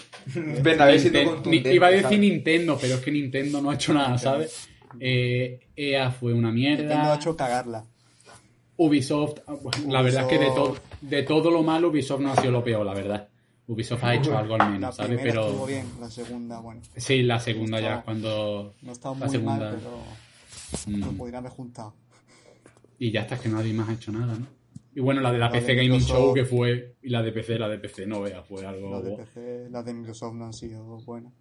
[0.64, 2.20] Bernabé siendo Ninten- contundente, ni- iba a decir ¿sabes?
[2.20, 4.68] Nintendo, pero es que Nintendo no ha hecho nada, ¿sabes?
[5.00, 7.16] Eh, EA fue una Nintendo ha mierda.
[7.16, 7.86] hecho cagarla.
[8.82, 12.22] Ubisoft, ah, bueno, la verdad es que de todo, Ubisoft- de todo lo malo, Ubisoft
[12.22, 13.28] no ha sido lo peor, la verdad.
[13.68, 15.20] Ubisoft ha hecho algo al La menos, ¿sabes?
[15.22, 18.74] Pero bien, la segunda, bueno, sí, la segunda No ya cuando.
[18.82, 19.58] no está La muy segunda.
[19.72, 21.94] mal, pero mm, lo podrían haber juntado.
[22.98, 24.48] y ya está, es que nadie más ha hecho nada, ¿no?
[24.96, 26.18] Y bueno, la de la, La de PC Gaming Microsoft.
[26.18, 26.96] Show que fue.
[27.04, 28.90] Y la de PC, la de PC, no vea, fue algo.
[28.92, 31.32] Las de PC, las de Microsoft no han sido buenas.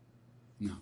[0.58, 0.80] No.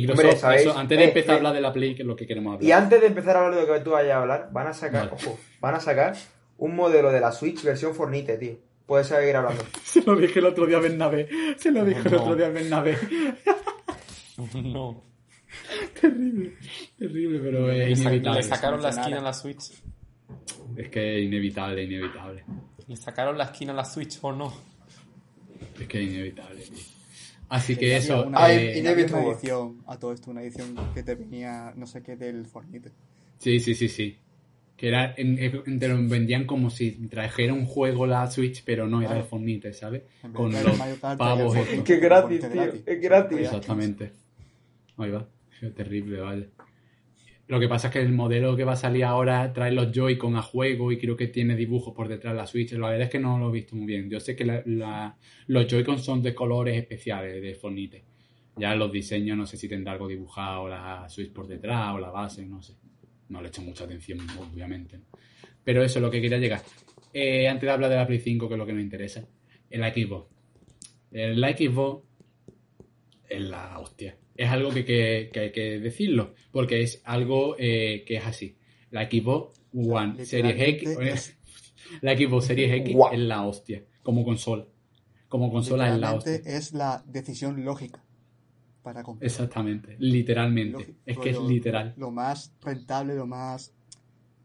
[0.00, 0.60] Microsoft, Hombre, ¿sabéis?
[0.62, 2.54] eso, antes de Eh, empezar a hablar de la Play, que es lo que queremos
[2.54, 2.68] hablar.
[2.68, 4.72] Y antes de empezar a hablar de lo que tú vayas a hablar, van a
[4.74, 5.22] sacar, Vale.
[5.22, 6.14] ojo, van a sacar
[6.58, 8.56] un modelo de la Switch versión Fornite, tío.
[8.86, 9.64] Puedes seguir hablando.
[9.84, 11.28] Se lo dije el otro día a Bernabé.
[11.56, 12.96] Se lo dije el otro día a Bernabé.
[14.54, 15.02] No.
[16.00, 16.54] terrible.
[16.98, 18.40] Terrible, pero es Le, inevitable.
[18.40, 19.70] le sacaron la esquina a la Switch.
[20.76, 22.44] Es que es inevitable, inevitable.
[22.88, 24.52] ¿Le sacaron la esquina a la Switch o no?
[25.78, 26.82] Es que es inevitable, tío.
[27.52, 28.26] Así que eso.
[28.26, 29.26] una, Ay, eh, inevitable.
[29.26, 32.90] una edición a todo esto, una edición que te venía, no sé qué, del Fornite.
[33.38, 34.16] Sí, sí, sí, sí.
[34.76, 38.88] Que era, en- en- te lo vendían como si trajera un juego la Switch, pero
[38.88, 39.22] no era Claro.
[39.24, 40.02] el Fornite, ¿sabes?
[40.32, 40.62] Con los
[40.98, 41.54] Kart, pavos.
[41.54, 41.84] Fornite.
[41.84, 43.38] Que gratis, tío, es gratis.
[43.38, 44.12] Exactamente.
[44.96, 45.28] Ahí va.
[45.60, 46.48] Es terrible, vale.
[47.48, 50.36] Lo que pasa es que el modelo que va a salir ahora trae los Joy-Con
[50.36, 52.72] a juego y creo que tiene dibujos por detrás de la Switch.
[52.72, 54.08] La verdad es que no lo he visto muy bien.
[54.08, 58.04] Yo sé que los Joy-Con son de colores especiales de Fornite.
[58.56, 62.10] Ya los diseños no sé si tendrá algo dibujado la Switch por detrás o la
[62.10, 62.74] base, no sé.
[63.28, 65.00] No le he hecho mucha atención, obviamente.
[65.64, 66.62] Pero eso es lo que quería llegar.
[67.12, 69.26] Eh, antes de hablar de la Play 5, que es lo que nos interesa.
[69.68, 70.28] El Xbox.
[71.10, 72.06] El Xbox
[73.28, 74.16] es la hostia.
[74.42, 78.56] Es algo que, que- que hay que decirlo, porque es algo eh, que es así.
[78.90, 81.36] La Xbox One Series X,
[82.02, 84.66] la Xbox Series X es la hostia, como consola.
[85.28, 86.34] Como consola es la hostia.
[86.44, 88.02] Es la decisión lógica
[88.82, 89.26] para comprar.
[89.26, 90.72] Exactamente, literalmente.
[90.78, 91.94] Lógico, es que es literal.
[91.96, 93.72] Lo más rentable, lo más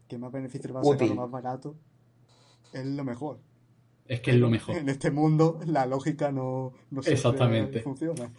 [0.08, 1.76] que más beneficio va a sacar, lo más barato,
[2.72, 3.40] es lo mejor.
[4.06, 4.76] Es que es lo mejor.
[4.76, 7.80] En este mundo la lógica no, no Exactamente.
[7.80, 8.32] funciona.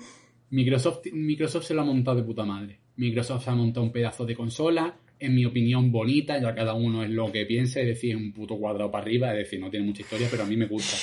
[0.51, 2.79] Microsoft, Microsoft se lo ha montado de puta madre.
[2.95, 7.03] Microsoft se ha montado un pedazo de consola, en mi opinión, bonita, ya cada uno
[7.03, 9.85] es lo que piense, es decir, un puto cuadrado para arriba, es decir, no tiene
[9.85, 10.95] mucha historia, pero a mí me gusta.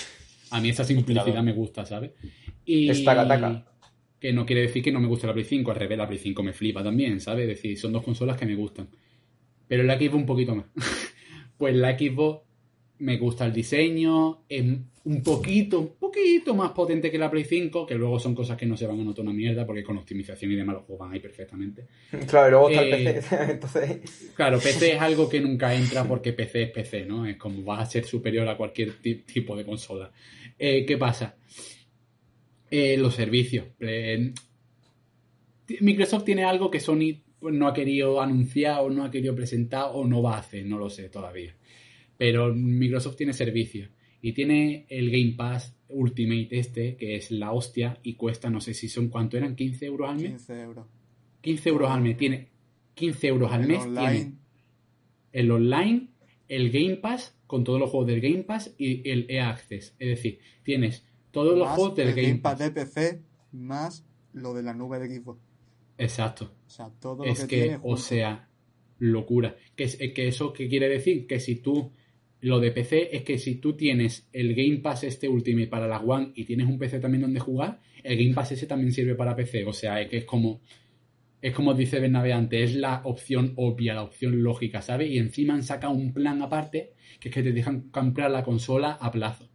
[0.51, 2.12] A mí esa simplicidad me gusta, ¿sabes?
[2.64, 2.88] Y
[4.18, 6.18] que no quiere decir que no me guste la Play 5, al revés, la Play
[6.18, 7.42] 5 me flipa también, ¿sabes?
[7.42, 8.88] Es decir, son dos consolas que me gustan.
[9.68, 10.66] Pero la Xbox un poquito más.
[11.59, 12.42] pues la Xbox
[12.99, 14.64] me gusta el diseño, es
[15.07, 18.67] un poquito, un poquito más potente que la Play 5, que luego son cosas que
[18.67, 21.15] no se van a notar una mierda, porque con optimización y demás los juegos van
[21.15, 21.87] ahí perfectamente.
[22.29, 23.37] Claro, y luego está Eh, el PC.
[23.53, 27.25] Entonces, Claro, PC es algo que nunca entra porque PC es PC, ¿no?
[27.25, 30.11] Es como va a ser superior a cualquier ti- tipo de consola.
[30.59, 31.37] Eh, ¿Qué pasa?
[32.71, 33.67] Eh, los servicios.
[33.79, 34.33] Eh,
[35.81, 39.91] Microsoft tiene algo que Sony pues, no ha querido anunciar o no ha querido presentar
[39.93, 41.55] o no va a hacer, no lo sé todavía.
[42.17, 43.91] Pero Microsoft tiene servicios
[44.23, 48.75] y tiene el Game Pass Ultimate este, que es la hostia y cuesta, no sé
[48.75, 50.31] si son cuánto eran, 15 euros al mes.
[50.31, 50.87] 15 euros.
[51.41, 52.17] 15 euros al mes.
[52.17, 52.49] Tiene
[52.95, 53.83] 15 euros al El mes.
[53.83, 54.47] online, Tiene
[55.37, 56.09] el online,
[56.49, 59.95] el Game Pass, con todos los juegos del Game Pass y el EA Access.
[59.99, 62.59] Es decir, tienes todos los más juegos del el Game, Pass.
[62.59, 65.39] de PC, más lo de la nube de Xbox.
[65.99, 66.53] Exacto.
[66.67, 68.49] O sea, todo lo Es que, que, tiene o sea,
[68.99, 69.57] locura.
[69.75, 71.27] Que, es, que eso qué quiere decir?
[71.27, 71.93] Que si tú,
[72.47, 75.99] lo de PC es que si tú tienes el Game Pass este Ultimate para la
[75.99, 79.34] One y tienes un PC también donde jugar, el Game Pass ese también sirve para
[79.34, 79.64] PC.
[79.64, 80.61] O sea, es que es como,
[81.42, 85.11] es como dice Bernabé antes, es la opción obvia, la opción lógica, ¿sabes?
[85.11, 88.92] Y encima han sacado un plan aparte que es que te dejan comprar la consola
[88.92, 89.51] a plazo.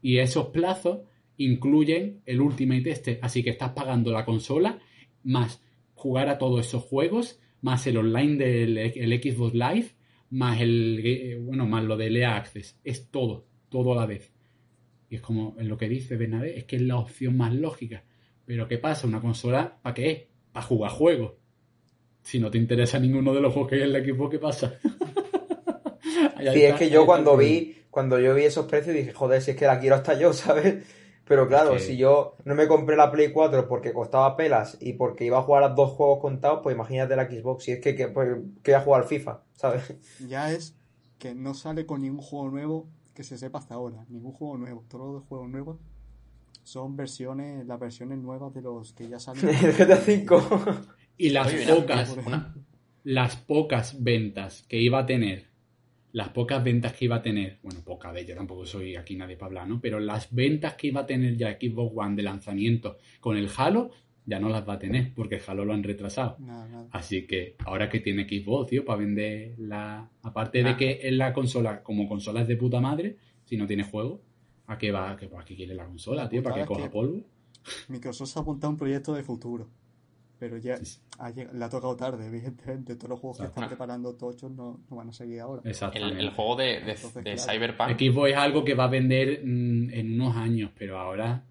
[0.00, 1.00] Y esos plazos
[1.36, 3.18] incluyen el Ultimate este.
[3.22, 4.78] Así que estás pagando la consola
[5.24, 5.60] más
[5.94, 9.86] jugar a todos esos juegos, más el online del el Xbox Live,
[10.34, 12.78] más el eh, bueno, más lo del EA Access.
[12.82, 14.32] Es todo, todo a la vez.
[15.08, 18.02] Y es como en lo que dice Bernabé, es que es la opción más lógica.
[18.44, 19.06] Pero ¿qué pasa?
[19.06, 20.22] Una consola, ¿para qué es?
[20.52, 21.34] Para jugar juegos.
[22.22, 24.78] Si no te interesa ninguno de los juegos que hay en el equipo, ¿qué pasa?
[26.36, 29.40] Ahí sí, está, es que yo cuando vi, cuando yo vi esos precios dije, joder,
[29.40, 30.84] si es que la quiero hasta yo, ¿sabes?
[31.26, 35.24] Pero claro, si yo no me compré la Play 4 porque costaba pelas y porque
[35.24, 37.64] iba a jugar a dos juegos contados, pues imagínate la Xbox.
[37.64, 38.28] Si es que, que, pues,
[38.62, 39.94] que voy a jugar al FIFA, ¿sabes?
[40.18, 40.76] Ya es
[41.18, 44.04] que no sale con ningún juego nuevo que se sepa hasta ahora.
[44.08, 44.84] Ningún juego nuevo.
[44.88, 45.78] Todos los juegos nuevos
[46.62, 49.48] son versiones, las versiones nuevas de los que ya salen.
[49.48, 50.74] El GTA V.
[51.16, 52.54] Y las Oye, pocas, una-
[53.04, 55.50] las pocas ventas que iba a tener,
[56.14, 59.36] las pocas ventas que iba a tener, bueno, pocas de ellas, tampoco soy aquí nadie
[59.36, 59.80] para hablar, ¿no?
[59.80, 63.90] Pero las ventas que iba a tener ya Xbox One de lanzamiento con el Halo,
[64.24, 66.38] ya no las va a tener, porque el Halo lo han retrasado.
[66.92, 70.08] Así que ahora que tiene Xbox, tío, para vender la...
[70.22, 70.76] Aparte de Ah.
[70.76, 74.22] que es la consola, como consola es de puta madre, si no tiene juego,
[74.68, 75.10] ¿a qué va?
[75.10, 76.44] ¿A qué, a qué quiere la consola, tío?
[76.44, 77.24] ¿Para que coja polvo?
[77.88, 79.68] Microsoft se ha apuntado a un proyecto de futuro.
[80.38, 81.00] Pero ya Sí, sí.
[81.18, 82.96] ha le ha tocado tarde, evidentemente.
[82.96, 85.62] Todos los juegos que están preparando tochos no, no van a seguir ahora.
[85.64, 86.20] el, Exactamente.
[86.20, 87.52] el juego de, de, Entonces, de claro.
[87.52, 87.90] Cyberpunk.
[87.98, 91.44] Xbox es algo que va a vender mm, en unos años, pero ahora,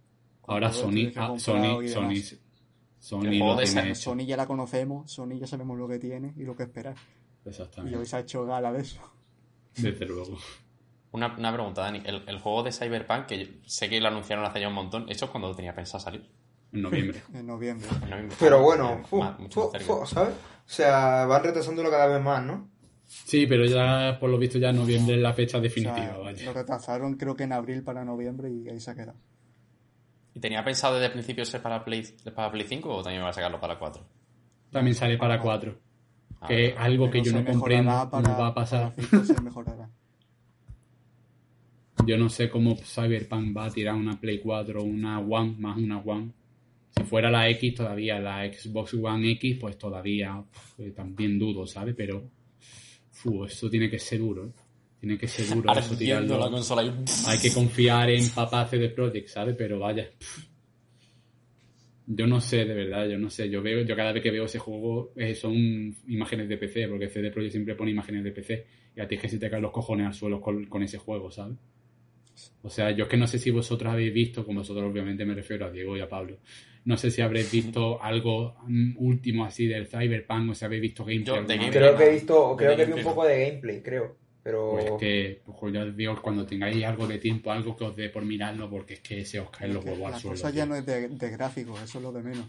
[0.44, 2.38] ahora Sony, esto ah, Sony, y Sony.
[3.00, 3.96] Sony El juego lo de.
[3.96, 6.96] Sony ya la conocemos, Sony ya sabemos lo que tiene y lo que esperar.
[7.46, 9.02] Y Exactamente, hoy se ha hecho gala de eso.
[9.76, 10.38] desde luego.
[11.12, 12.02] Una, una pregunta, Dani.
[12.06, 15.30] El, el juego de Cyberpunk, que sé que lo anunciaron hace ya un montón, ¿eso
[15.30, 16.28] cuando tenía pensado salir?
[16.74, 17.22] En noviembre.
[17.34, 17.88] En noviembre.
[18.04, 18.38] En noviembre.
[18.40, 19.86] Pero Ah, bueno, fu, más- mucho más fu, cerca.
[19.86, 20.34] fu, ¿sabes?
[20.34, 22.70] O sea, van retrasándolo cada vez más, ¿no?
[23.06, 26.46] Sí, pero ya, por lo visto, ya noviembre es la fecha O definitiva, sea, vaya.
[26.46, 29.18] lo retrasaron creo que en abril para noviembre y ahí se ha quedado.
[30.34, 32.04] ¿Y tenía pensado desde el principio ser para Play,
[32.34, 34.04] para Play 5 o también va a sacarlo para 4?
[34.72, 35.78] También sale para 4.
[36.42, 38.94] Ah, Que es algo que yo no comprendo mejorará cómo va a pasar.
[38.96, 39.90] para se mejorará.
[42.06, 46.00] Yo no sé cómo Cyberpunk va a tirar una Play 4 una One más una
[46.00, 46.32] One.
[46.96, 51.66] Si fuera la X todavía, la Xbox One X, pues todavía pf, eh, también dudo,
[51.66, 51.96] ¿sabes?
[51.98, 52.30] Pero
[53.10, 54.52] fu, eso tiene que ser duro, ¿eh?
[55.00, 56.40] Tiene que ser duro eso tirarlo.
[56.40, 56.94] la consola y...
[57.28, 59.56] Hay que confiar en papá CD Projekt, ¿sabes?
[59.58, 60.10] Pero vaya.
[60.18, 60.48] pf.
[62.06, 63.50] Yo no sé, de verdad, yo no sé.
[63.50, 65.56] Yo veo, yo cada vez que veo ese juego eh, son
[66.08, 68.66] imágenes de PC, porque CD Projekt siempre pone imágenes de PC.
[68.96, 70.98] Y a ti es que se te caen los cojones al suelo con, con ese
[70.98, 71.58] juego, ¿sabes?
[72.62, 75.34] O sea, yo es que no sé si vosotros habéis visto, con vosotros obviamente me
[75.34, 76.40] refiero a Diego y a Pablo.
[76.86, 81.06] No sé si habréis visto algo mm, último así del Cyberpunk o si habéis visto
[81.06, 81.26] gameplay.
[81.42, 81.72] Yo, de gameplay.
[81.72, 84.16] Creo que he visto, creo que vi un poco de gameplay, creo.
[84.44, 87.96] Pero Pues que, pues ya os digo, cuando tengáis algo de tiempo, algo que os
[87.96, 90.36] dé por mirarlo, porque es que se os caen los huevos al la suelo.
[90.36, 90.58] cosa tío.
[90.58, 92.46] ya no es de, de gráficos, eso es lo de menos.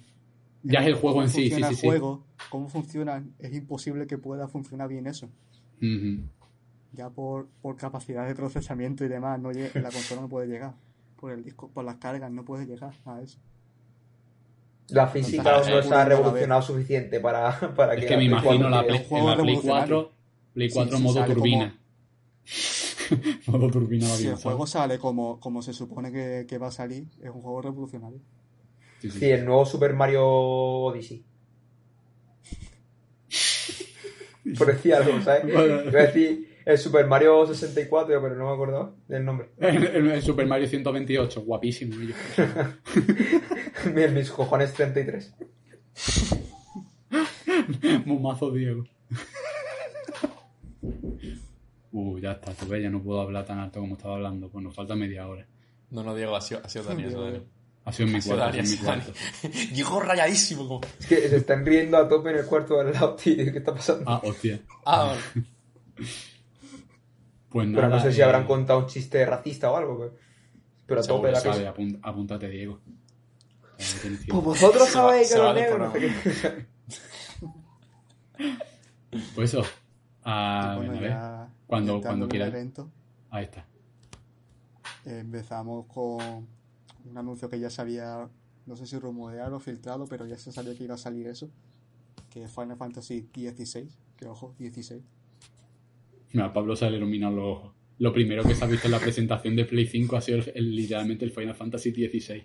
[0.64, 1.86] Ya es el juego en sí, sí, sí, el sí.
[1.86, 5.28] juego, cómo funciona, es imposible que pueda funcionar bien eso.
[6.92, 10.74] Ya por, por capacidad de procesamiento y demás, no la consola no puede llegar.
[11.20, 13.38] Por el disco, por las cargas no puede llegar a eso.
[14.88, 18.68] La física no se eh, ha revolucionado suficiente para, para que Es que me imagino
[18.68, 18.86] 4 la.
[18.86, 19.96] Play, en la Play revolucionario.
[20.04, 20.12] 4,
[20.54, 21.78] Play Sí, 4 sí, modo sale turbina.
[23.46, 26.70] modo turbina va Si el juego sale como, como se supone que, que va a
[26.72, 28.20] salir, es un juego revolucionario.
[29.00, 29.18] Sí, sí.
[29.20, 31.24] Sí, el nuevo Super Mario Odyssey.
[34.58, 35.44] Por decir algo, ¿sabes?
[35.48, 35.66] Iba a
[36.06, 39.48] decir el Super Mario 64, pero no me acuerdo del nombre.
[39.58, 41.94] El, el- el Super Mario 128, guapísimo.
[44.12, 45.34] mis cojones 33.
[48.06, 48.84] Momazo Diego.
[51.96, 54.64] Uh, ya está, tú ves, ya no puedo hablar tan alto como estaba hablando, pues
[54.64, 55.46] nos falta media hora.
[55.90, 57.04] No, no, Diego, ha sido, ha sido Dani.
[57.04, 57.42] ha sido Dani.
[57.84, 59.12] Ha sido en mi cuarto, Dani, ha mi cuarto.
[59.72, 60.66] Diego rayadísimo.
[60.66, 60.80] Como...
[60.98, 63.36] Es que se están riendo a tope en el cuarto del lado, tío.
[63.36, 64.02] ¿Qué está pasando?
[64.10, 64.58] Ah, hostia.
[64.84, 65.20] Ah, vale.
[67.48, 67.82] Pues nada.
[67.82, 69.96] pero no sé si eh, habrán contado un chiste racista o algo.
[69.96, 70.18] Pero,
[70.86, 71.74] pero a tope la sí, cosa.
[72.02, 72.80] Apúntate, Diego.
[73.76, 75.78] Pues vosotros sabéis que los negros.
[75.78, 76.66] no sé programa.
[78.38, 78.54] qué.
[79.34, 79.62] Pues eso.
[80.24, 81.10] Ah, Y bueno, bueno, a ver.
[81.10, 82.48] ya Cuando- cuando quieras.
[82.48, 82.90] evento,
[83.30, 83.66] Ahí está.
[85.04, 86.46] empezamos con
[87.04, 88.28] un anuncio que ya se había,
[88.66, 91.50] no sé si rumoreado o filtrado, pero ya se sabía que iba a salir eso,
[92.30, 95.02] que es Final Fantasy XVI, que ojo, 16.
[96.32, 97.72] Mira, Pablo se le iluminan los ojos.
[97.98, 100.52] Lo primero que se ha visto en la presentación de Play 5 ha sido el-
[100.54, 102.44] el- literalmente el Final Fantasy XVI.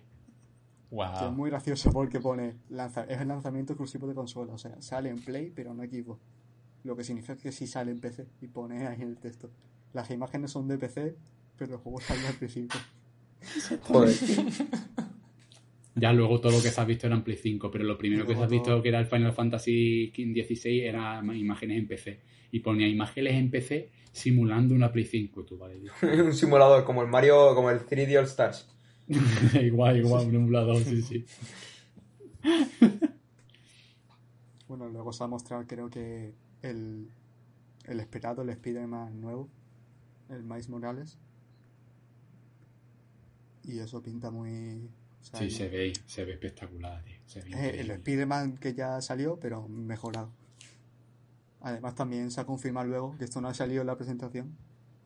[0.90, 4.82] Que es muy gracioso porque pone, lanza, es el lanzamiento exclusivo de consola, o sea,
[4.82, 6.20] sale en Play pero no Xbox.
[6.84, 9.52] Lo que significa que sí sale en PC y pone ahí en el texto.
[9.94, 11.16] Las imágenes son de PC,
[11.58, 12.80] pero el juego sale al principio.
[13.82, 14.16] Joder.
[15.96, 18.26] Ya luego todo lo que se ha visto era en Play 5, pero lo primero
[18.26, 22.20] que se ha visto que era el Final Fantasy XVI era imágenes en PC.
[22.52, 25.44] Y ponía imágenes en PC simulando una Play 5.
[25.44, 25.82] Tú, vale,
[26.24, 28.70] un simulador como el Mario, como el 3D All Stars.
[29.62, 31.26] igual, igual, un emulador, sí, sí.
[34.68, 37.10] Bueno, luego se va a mostrar creo que el,
[37.86, 39.50] el esperado, el Spider-Man nuevo,
[40.30, 41.18] el Miles Morales.
[43.64, 44.92] Y eso pinta muy...
[45.22, 47.18] o sea, Sí, se ve, se ve espectacular, tío.
[47.26, 47.90] Se ve es el.
[47.90, 50.30] Spider-Man que ya salió, pero mejorado.
[51.62, 54.56] Además también se ha confirmado luego, que esto no ha salido en la presentación,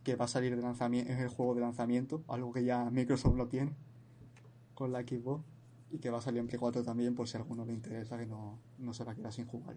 [0.03, 3.37] que va a salir de lanzamiento, es el juego de lanzamiento, algo que ya Microsoft
[3.37, 3.71] lo tiene
[4.73, 5.43] con la Xbox,
[5.91, 8.17] y que va a salir en Play 4 también por si a alguno le interesa
[8.17, 9.75] que no, no se la queda sin jugar.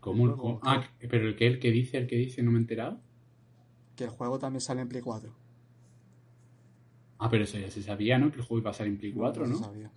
[0.00, 0.26] ¿Cómo?
[0.26, 0.60] Luego, cómo?
[0.62, 3.00] Ah, pero el que, el que dice, el que dice, no me he enterado.
[3.94, 5.32] Que el juego también sale en Play 4.
[7.18, 8.30] Ah, pero eso ya se sabía, ¿no?
[8.32, 9.58] Que el juego iba a salir en Play 4, se ¿no?
[9.58, 9.90] sabía.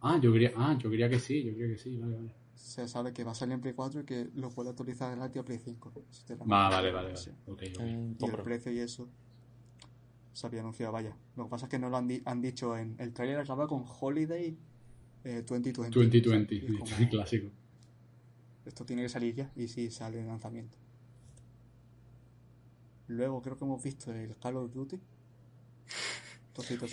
[0.00, 2.30] Ah, yo quería, ah, yo quería que sí, yo quería que sí, vale, vale.
[2.54, 5.40] Se sabe que va a salir en Play 4 y que lo puede actualizar gratis
[5.40, 5.92] a Play 5.
[6.10, 7.16] si te vale, vale, vale.
[7.16, 7.30] Sí.
[7.46, 7.82] Ok, ok.
[7.82, 9.08] Mm, Y el precio y eso
[10.36, 11.16] se había anunciado, vaya.
[11.34, 13.66] Lo que pasa es que no lo han, di- han dicho en el trailer acaba
[13.66, 14.56] con Holiday
[15.24, 15.98] eh, 2020.
[15.98, 17.48] 2020, O sea, y es como, clásico.
[18.66, 20.76] esto tiene que salir ya y sí sale en lanzamiento.
[23.08, 25.00] Luego creo que hemos visto el Call of Duty.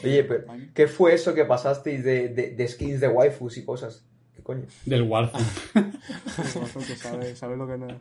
[0.04, 0.46] Oye, pero.
[0.74, 4.04] ¿qué fue eso que pasasteis de, de, de skins de waifus y cosas?
[4.36, 4.66] ¿Qué coño?
[4.86, 5.46] Del Warzone.
[5.76, 7.94] El Warzone que sabe, sabe lo que nos,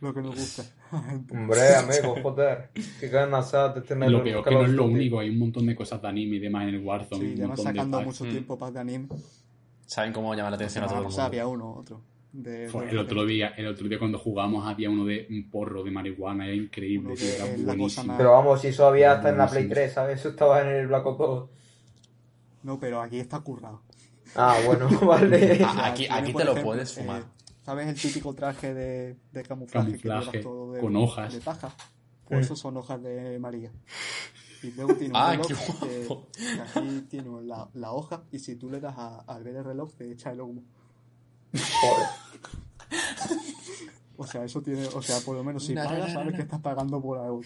[0.00, 0.64] lo que nos gusta.
[1.32, 2.70] Hombre, amigo, joder.
[3.00, 5.74] Qué ganas de tener lo peor que no es lo único, hay un montón de
[5.74, 7.20] cosas de anime y demás en el Warzone.
[7.20, 8.06] Sí, de sacando packs.
[8.06, 8.30] mucho Mm.
[8.30, 9.08] tiempo paz de anime.
[9.86, 11.22] Saben cómo llamar la atención a todo el mundo.
[11.22, 12.00] había uno, otro.
[12.30, 15.82] De, de- el otro día, el otro día cuando jugamos había uno de un porro
[15.82, 18.04] de marihuana, era increíble, que era buenísimo.
[18.08, 19.74] más- Pero vamos, si eso había hasta en la Play Buenísimo.
[19.74, 20.20] 3, ¿sabes?
[20.20, 21.50] Eso estaba en el Black Ops 2.
[22.64, 23.82] No, pero aquí está currado.
[24.36, 25.52] Ah, bueno, vale.
[25.54, 27.22] O sea, aquí- aquí te lo ejemplo, puedes fumar.
[27.22, 27.24] eh,
[27.68, 31.34] ¿Sabes el típico traje de, de camuflaje, que Camuflaje, llevas todo de, con hojas.
[31.34, 31.74] de paja?
[32.24, 32.42] Pues Mm.
[32.44, 33.70] eso son hojas de María.
[34.62, 36.28] Y luego tiene un Ah, reloj qué que- guapo.
[36.32, 39.64] que aquí tiene la, la hoja y si tú le das a- al ver el
[39.64, 40.62] reloj te echa el humo.
[41.52, 42.06] Joder.
[44.16, 47.02] O sea, eso tiene, o sea, por lo menos si pagas sabes que estás pagando
[47.02, 47.42] por algo.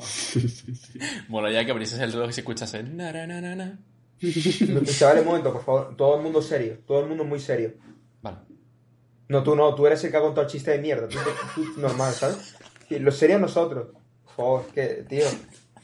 [0.00, 0.98] Sí, sí, sí.
[1.28, 2.82] Bueno, ya que abrieses el reloj y se escuchase.
[2.84, 3.78] Na, na, na, na, na.
[4.20, 5.94] No, Chavales, un momento, por favor.
[5.96, 6.78] Todo el mundo serio.
[6.86, 7.74] Todo el mundo muy serio.
[9.28, 9.74] No, tú no.
[9.74, 11.08] Tú eres el que ha contado el chiste de mierda.
[11.08, 11.18] Tú,
[11.54, 12.54] tú- tú normal, ¿sabes?
[12.90, 13.88] Y lo serio nosotros.
[14.24, 15.24] Por favor, que, tío.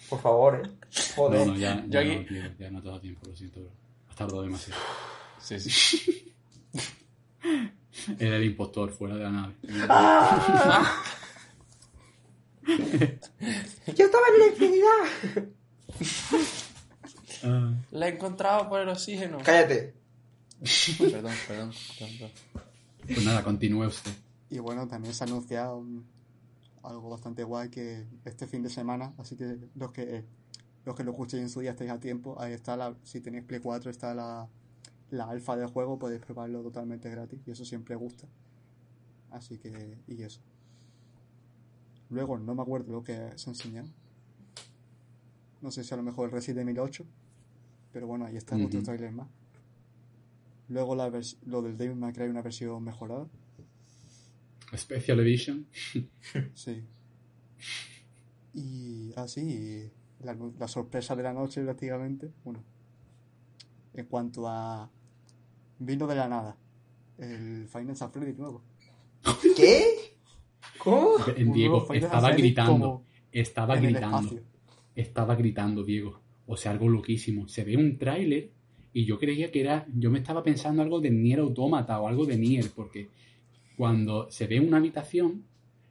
[0.09, 0.70] Por favor, eh.
[1.16, 1.40] Joder.
[1.47, 3.70] No, no, ya, ya aquí- no, tío, ya no te da tiempo, lo siento, bro.
[4.09, 4.80] Has tardado demasiado.
[5.40, 6.34] Sí, sí.
[8.18, 9.55] Era el impostor fuera de la nave.
[12.66, 15.49] Yo estaba en la infinidad.
[17.47, 17.74] Ah.
[17.90, 19.36] La he encontrado por el oxígeno.
[19.45, 19.92] Cállate.
[20.99, 22.64] Perdón, perdón, perdón, perdón.
[23.07, 24.12] Pues nada, continúe usted.
[24.50, 26.07] Y bueno, también se ha anunciado un-
[26.82, 30.24] algo bastante guay que este fin de semana, así que los que
[30.84, 33.44] los que lo escuchéis en su día estáis a tiempo, ahí está la, si tenéis
[33.44, 34.46] Play 4 está la,
[35.11, 38.26] la alfa del juego podéis probarlo totalmente gratis y eso siempre gusta.
[39.30, 40.40] Así que, y eso.
[42.11, 43.84] Luego, no me acuerdo lo que se enseñó.
[45.62, 47.07] No sé si a lo mejor el Resident Evil 8.
[47.90, 48.82] Pero bueno, ahí está otro Ujú.
[48.82, 49.28] trailer más.
[50.69, 51.11] Luego la
[51.47, 53.29] lo del May Cry, una versión mejorada.
[54.77, 55.67] Special Edition.
[56.55, 56.85] Sí.
[58.55, 59.91] Y así,
[60.21, 62.33] la, la sorpresa de la noche prácticamente.
[62.45, 62.65] Bueno,
[63.93, 64.91] en cuanto a.
[65.79, 66.57] Vino de la nada.
[67.19, 68.62] El Final Fantasy nuevo.
[69.57, 70.17] ¿Qué?
[70.79, 71.17] ¿Cómo?
[71.37, 73.05] En Diego estaba gritando.
[73.31, 74.41] Estaba gritando.
[74.95, 76.21] Estaba gritando, Diego.
[76.47, 77.49] O sea, algo loquísimo.
[77.49, 78.51] Se ve un tráiler
[78.95, 79.86] y yo creía que era.
[79.92, 83.09] Yo me estaba pensando algo de Nier Automata o algo de Nier, porque
[83.76, 85.45] cuando se ve una habitación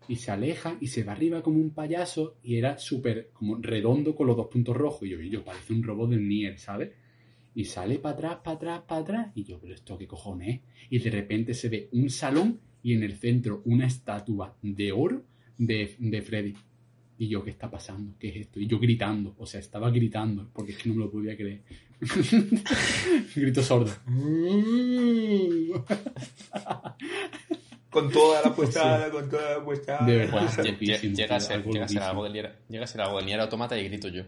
[0.07, 4.15] y se aleja y se va arriba como un payaso y era súper como redondo
[4.15, 5.03] con los dos puntos rojos.
[5.03, 6.91] Y yo, y yo, parece un robot del Nier, ¿sabes?
[7.53, 9.31] Y sale para atrás, para atrás, para atrás.
[9.35, 10.61] Y yo, pero esto qué cojones es.
[10.89, 15.23] Y de repente se ve un salón y en el centro una estatua de oro
[15.57, 16.53] de, de Freddy.
[17.17, 18.15] Y yo, ¿qué está pasando?
[18.19, 18.59] ¿Qué es esto?
[18.59, 21.61] Y yo gritando, o sea, estaba gritando, porque es que no me lo podía creer.
[23.35, 23.91] Grito sordo.
[27.89, 30.03] Con toda la puesta, con toda la puesta.
[30.03, 30.49] De verdad.
[30.79, 33.25] Llega, a ser, algo llega a ser algo de Nier, llega a ser algo de
[33.25, 34.23] Nier Automata y grito yo.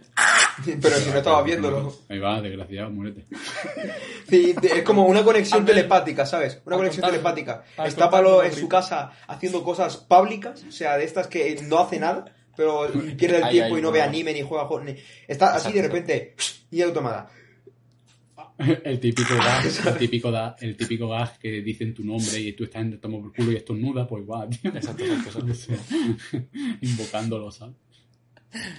[0.80, 1.94] Pero si no estaba viéndolo.
[2.08, 3.26] Ahí va, desgraciado, muérete.
[4.28, 6.60] Sí, es como una conexión telepática, ¿sabes?
[6.64, 7.64] Una conexión contar- telepática.
[7.84, 11.98] Está Pablo en su casa haciendo cosas públicas, o sea, de estas que no hace
[12.00, 12.24] nada,
[12.56, 12.88] pero
[13.18, 14.86] pierde el Ahí, tiempo ahí, y no ve anime ni juega juegos.
[14.86, 14.96] ni-
[15.28, 16.34] Está así de repente
[16.70, 17.28] y automada.
[18.58, 22.64] El típico gag, el típico, da, el típico gag que dicen tu nombre y tú
[22.64, 24.70] estás en el tomo por culo y estornuda, pues igual, tío.
[24.74, 25.94] Exacto, exacto, exacto.
[26.80, 27.74] Invocándolo, ¿sabes?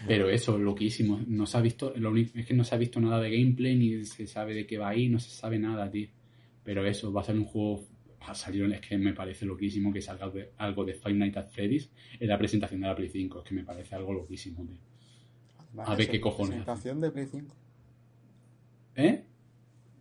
[0.07, 1.19] Pero eso, loquísimo.
[1.27, 3.75] No se ha visto, lo único es que no se ha visto nada de gameplay,
[3.75, 6.07] ni se sabe de qué va a ir, no se sabe nada, tío.
[6.63, 7.85] Pero eso, va a ser un juego.
[8.21, 11.37] Va a salir, es que me parece loquísimo que salga de- algo de Five Nights
[11.37, 13.39] at Freddy's en la presentación de la Play 5.
[13.39, 14.77] Es que me parece algo loquísimo, tío.
[15.67, 17.55] Además, A ver qué es cojones Presentación de Play 5.
[18.95, 19.23] ¿Eh?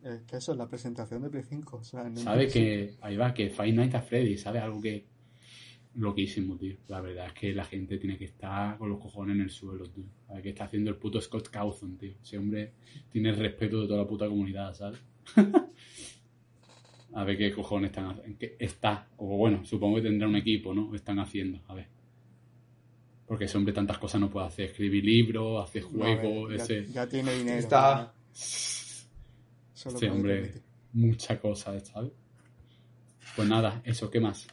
[0.04, 1.76] Es que eso es la presentación de Play 5.
[1.78, 2.94] O sea, no Sabe que.
[3.00, 4.58] Ahí va, que Five Nights at Freddy's, ¿sabe?
[4.60, 5.06] Algo que.
[5.94, 6.76] Loquísimo, tío.
[6.88, 9.88] La verdad es que la gente tiene que estar con los cojones en el suelo,
[9.90, 10.04] tío.
[10.28, 12.14] A ver qué está haciendo el puto Scott Cawthon, tío.
[12.22, 12.72] Ese hombre
[13.10, 14.98] tiene el respeto de toda la puta comunidad, ¿sabes?
[17.14, 18.38] a ver qué cojones están haciendo.
[18.58, 20.94] Está, o bueno, supongo que tendrá un equipo, ¿no?
[20.94, 21.88] Están haciendo, a ver.
[23.26, 24.66] Porque ese hombre tantas cosas no puede hacer.
[24.70, 26.86] Escribir libros, hacer ver, juegos, ya, ese.
[26.86, 27.58] ya tiene dinero.
[27.58, 28.14] Está- ya.
[28.32, 30.52] Se lo Este puede hombre,
[30.92, 32.12] mucha cosa, ¿sabes?
[33.36, 34.46] Pues nada, eso, ¿qué más?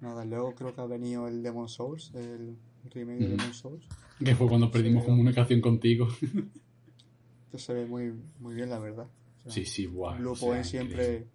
[0.00, 2.56] Nada, luego creo que ha venido el Demon Souls, el
[2.92, 3.28] remake de.
[3.28, 3.86] Demon Souls.
[4.22, 6.08] Que fue cuando perdimos Sí, comunicación contigo.
[7.50, 9.06] Que se ve muy, muy bien, la verdad.
[9.38, 10.18] O sea, Sí, sí, guau.
[10.18, 11.26] Blue o sea, Point siempre.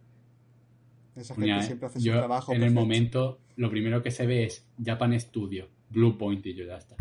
[1.15, 2.53] Esa gente Coña, siempre hace su trabajo.
[2.53, 6.65] en el momento, lo primero que se ve es Japan Studio, Blue Point y yo
[6.65, 6.95] ya está.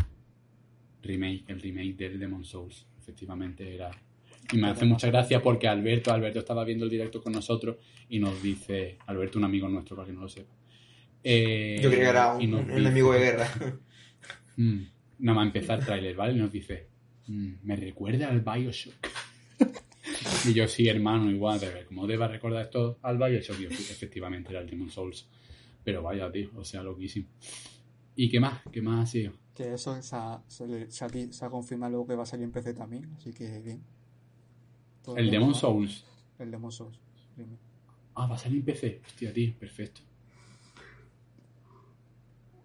[1.01, 3.91] Remake, el remake del Demon Souls, efectivamente era.
[4.51, 7.77] Y me hace mucha gracia porque Alberto, Alberto estaba viendo el directo con nosotros
[8.09, 10.53] y nos dice, Alberto, un amigo nuestro para que no lo sepa.
[11.23, 13.47] Eh, Yo creía que era un, un enemigo de guerra.
[14.57, 14.81] Mm,
[15.19, 16.33] nada más empezar el tráiler, ¿vale?
[16.33, 16.87] Nos dice,
[17.27, 18.93] "Mm, me recuerda al Bioshock.
[20.45, 24.49] y yo, sí, hermano, igual, pero como deba recordar esto al Bioshock, yo, sí, efectivamente
[24.51, 25.27] era el Demon Souls.
[25.83, 27.27] Pero vaya, tío, o sea, loquísimo.
[28.15, 28.61] ¿Y qué más?
[28.71, 29.31] ¿Qué más ha sido?
[29.55, 32.25] Que eso se ha, se, le- se ha se ha confirmado luego que va a
[32.27, 33.81] salir en PC también, así que bien.
[35.01, 35.55] Todo El Demon ¿no?
[35.55, 36.05] Souls.
[36.37, 36.99] El Demon Souls.
[38.15, 39.01] Ah, va a salir en PC.
[39.07, 40.01] Hostia, tío, perfecto.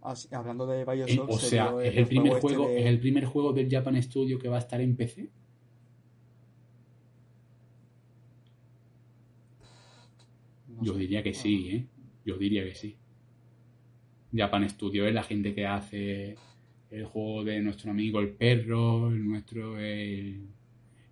[0.07, 2.87] Así- hablando de Eh, Bioshock, o se sea, ¿es el, primer este juego, de- ¿es
[2.87, 5.29] el primer juego del Japan Studio que va a estar en PC?
[10.69, 10.99] no Yo sé.
[11.01, 11.87] diría que sí, ¿eh?
[12.25, 12.97] Yo diría que sí.
[14.35, 16.37] Japan Studio es la gente que hace
[16.91, 20.47] el juego de nuestro amigo el perro, el nuestro el,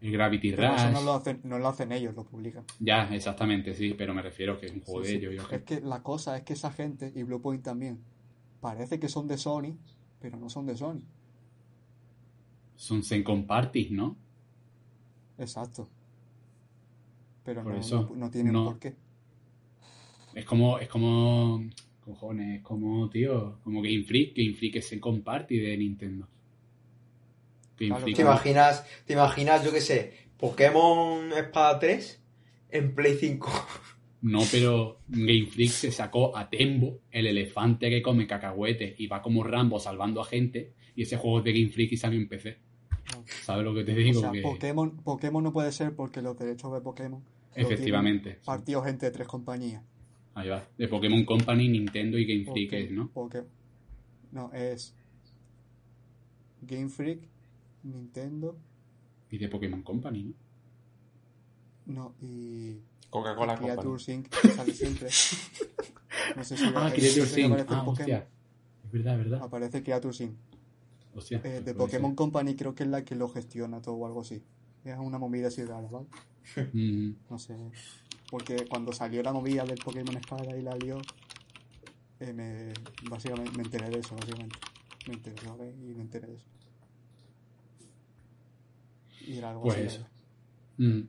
[0.01, 0.81] el Gravity Pero Rush.
[0.81, 2.65] eso no lo, hacen, no lo hacen ellos, lo publican.
[2.81, 5.27] Ya, exactamente, sí, pero me refiero que es un juego Sí, de sí.
[5.27, 5.47] ellos.
[5.53, 8.01] Es que la cosa es que esa gente, y Bluepoint también,
[8.65, 9.77] parece que son de Sony,
[10.19, 11.03] pero no son de Sony.
[12.77, 14.17] Son Sencon Parties, ¿no?
[15.37, 15.87] Exacto.
[17.45, 18.65] Pero Por no, eso, no, no tienen no.
[18.65, 18.95] por qué.
[20.35, 21.63] Es como, es como,
[22.01, 26.27] cojones, es como, tío, como Game Freak, Game Freak es Sencon Party de Nintendo.
[27.77, 32.23] Game Claro, Freak ¿Te imaginas, te imaginas, yo qué sé, Pokémon Espada 3
[32.71, 33.51] en Play 5?
[34.25, 39.21] No, pero Game Freak se sacó a Tembo, el elefante que come cacahuetes y va
[39.21, 42.27] como Rambo salvando a gente, y ese juego es de Game Freak y salió en
[42.29, 42.57] PC.
[43.43, 44.21] ¿Sabes lo que te O digo?
[44.21, 44.41] sea, que...
[44.41, 47.23] Pokémon, Pokémon no puede ser porque los derechos de Pokémon
[47.55, 48.37] Efectivamente.
[48.41, 48.47] sí.
[48.47, 49.83] Partidos entre tres compañías.
[50.35, 50.67] Ahí va.
[50.79, 53.11] De Pokémon Company, Nintendo y Game Freak, es, ¿no?
[53.13, 53.43] porque-
[54.33, 54.95] no, es
[56.63, 57.21] Game Freak,
[57.83, 58.57] Nintendo,
[59.31, 60.35] Y de Pokémon Company, ¿no?
[61.87, 62.79] no, y
[63.15, 64.01] Coca-Cola Creature Company.
[64.01, 65.09] Sync que sale siempre.
[66.37, 67.65] No sé si Ah, Creature si Sync.
[67.69, 68.29] Ah, hostia.
[68.85, 69.43] Es verdad, es verdad.
[69.45, 70.35] Aparece Creature Sync.
[71.15, 71.39] Hostia.
[71.39, 74.23] Eh, pues de Pokémon Company creo que es la que lo gestiona todo o algo
[74.23, 74.43] así.
[74.85, 76.07] Es una movida así rara, ¿vale?
[76.73, 77.57] Mm, No sé.
[78.31, 80.99] Porque cuando salió la movida del Pokémon Espada y la lió,
[82.19, 82.73] eh, me,
[83.09, 84.57] básicamente me enteré de eso, básicamente.
[85.07, 85.73] Me enteré, ¿sabes?
[85.77, 86.47] Y me enteré de eso.
[89.27, 89.87] Y era algo Pues así.
[89.87, 90.07] eso.
[90.79, 90.89] ¿vale?
[90.91, 91.09] mm.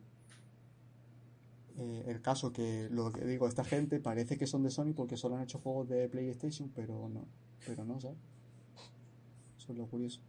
[1.78, 5.16] Eh, el caso que, lo que digo, esta gente parece que son de Sony porque
[5.16, 7.26] solo han hecho juegos de PlayStation, pero no.
[7.66, 8.16] Pero no, ¿sabes?
[9.58, 10.20] Eso es lo curioso.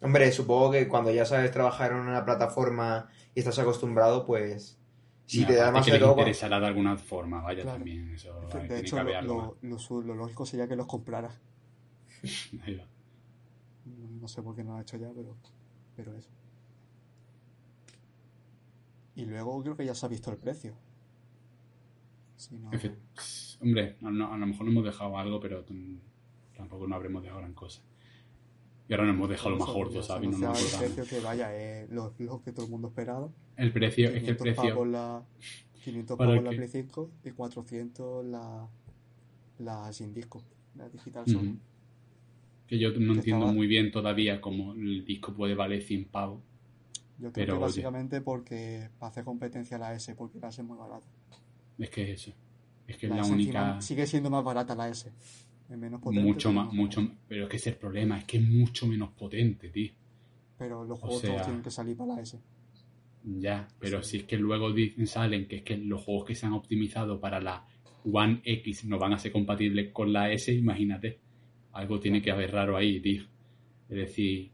[0.00, 4.78] Hombre, supongo que cuando ya sabes trabajar en una plataforma y estás acostumbrado, pues.
[5.26, 6.10] Si Y te da más que les todo.
[6.10, 7.78] interesará de alguna forma, vaya, Claro.
[7.78, 8.10] también.
[8.14, 11.30] Eso, de tiene hecho, lo, algo lo, lo lógico sería que los comprara.
[14.20, 15.36] No sé por qué no lo ha hecho ya, pero,
[15.96, 16.30] pero eso.
[19.16, 20.74] Y luego creo que ya se ha visto el precio.
[22.36, 22.70] Si no-
[23.60, 25.96] Hombre, a, no- a lo mejor no hemos dejado algo, pero mm,
[26.56, 27.80] tampoco no habremos dejado gran cosa.
[28.88, 30.30] Y ahora nos hemos dejado lo más gordo, ¿sabes?
[30.30, 33.30] No nos el precio que vaya, es lo, lo que todo el mundo esperaba.
[33.56, 34.74] El precio, es que el 500 precio.
[34.74, 35.22] pavos la,
[35.84, 36.50] 500 ¿Para pavos la?
[36.50, 38.68] Play 5 y 400 la,
[39.60, 40.42] la sin disco,
[40.74, 41.52] la digital solo.
[42.66, 46.04] Que yo no Que entiendo estaba- muy bien todavía cómo el disco puede valer 100
[46.06, 46.42] pavos.
[47.18, 47.62] Yo creo Pero, que oye.
[47.64, 51.06] básicamente porque para hacer competencia a la S, porque la S es muy barata.
[51.78, 52.32] Es que es eso.
[52.86, 53.58] Es que es La la S única.
[53.60, 55.10] encima sigue siendo más barata la S.
[55.70, 56.22] Es menos potente.
[56.26, 58.42] Mucho pero más, más mucho Pero es que ese es el problema, es que es
[58.48, 59.92] mucho menos potente, tío.
[60.58, 62.38] Pero los juegos sea- todos tienen que salir para la S.
[63.24, 64.10] Ya, pero Sí.
[64.10, 67.18] si es que luego dicen, salen que es que los juegos que se han optimizado
[67.20, 67.64] para la
[68.04, 71.18] One X no van a ser compatibles con la S, imagínate.
[71.72, 73.22] Algo tiene que haber raro ahí, tío.
[73.88, 74.50] Es decir.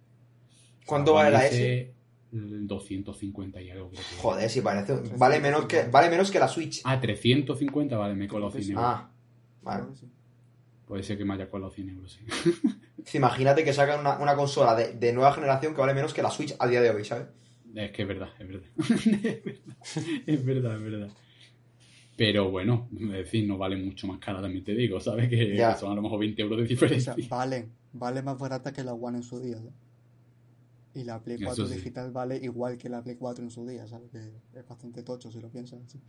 [0.86, 1.92] ¿Cuánto vale la S?
[2.32, 4.16] Mm, 250 y algo, creo que.
[4.22, 4.94] Joder, si parece.
[5.16, 6.80] Vale menos que, vale menos que la Switch.
[6.84, 8.84] Ah, 350, vale, me he colado 100 euros.
[8.86, 9.10] Ah,
[9.62, 9.84] vale.
[10.86, 12.24] Puede ser que me haya colado 100 euros, sí.
[13.04, 16.22] Sí, Imagínate que sacan una, una consola de, de nueva generación que vale menos que
[16.22, 17.28] la Switch a día de hoy, ¿sabes?
[17.74, 18.68] Es que es verdad, es verdad.
[18.78, 21.08] es verdad, es verdad, es verdad.
[22.16, 25.28] Pero bueno, es decir, no vale mucho más cara, también te digo, ¿sabes?
[25.30, 25.74] Que, Ya.
[25.74, 27.14] son a lo mejor 20 euros de O sea, diferencia.
[27.30, 29.56] vale, vale más barata que la One en su día.
[29.56, 29.72] ¿sabes?
[30.94, 31.74] Y la Play Eso 4 sí.
[31.74, 34.10] digital vale igual que la Play 4 en su día, ¿sabes?
[34.10, 34.18] Que
[34.54, 35.80] es bastante tocho si lo piensas.
[35.90, 36.00] ¿sí?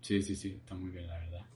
[0.00, 1.46] Sí, sí, sí, está muy bien, la verdad.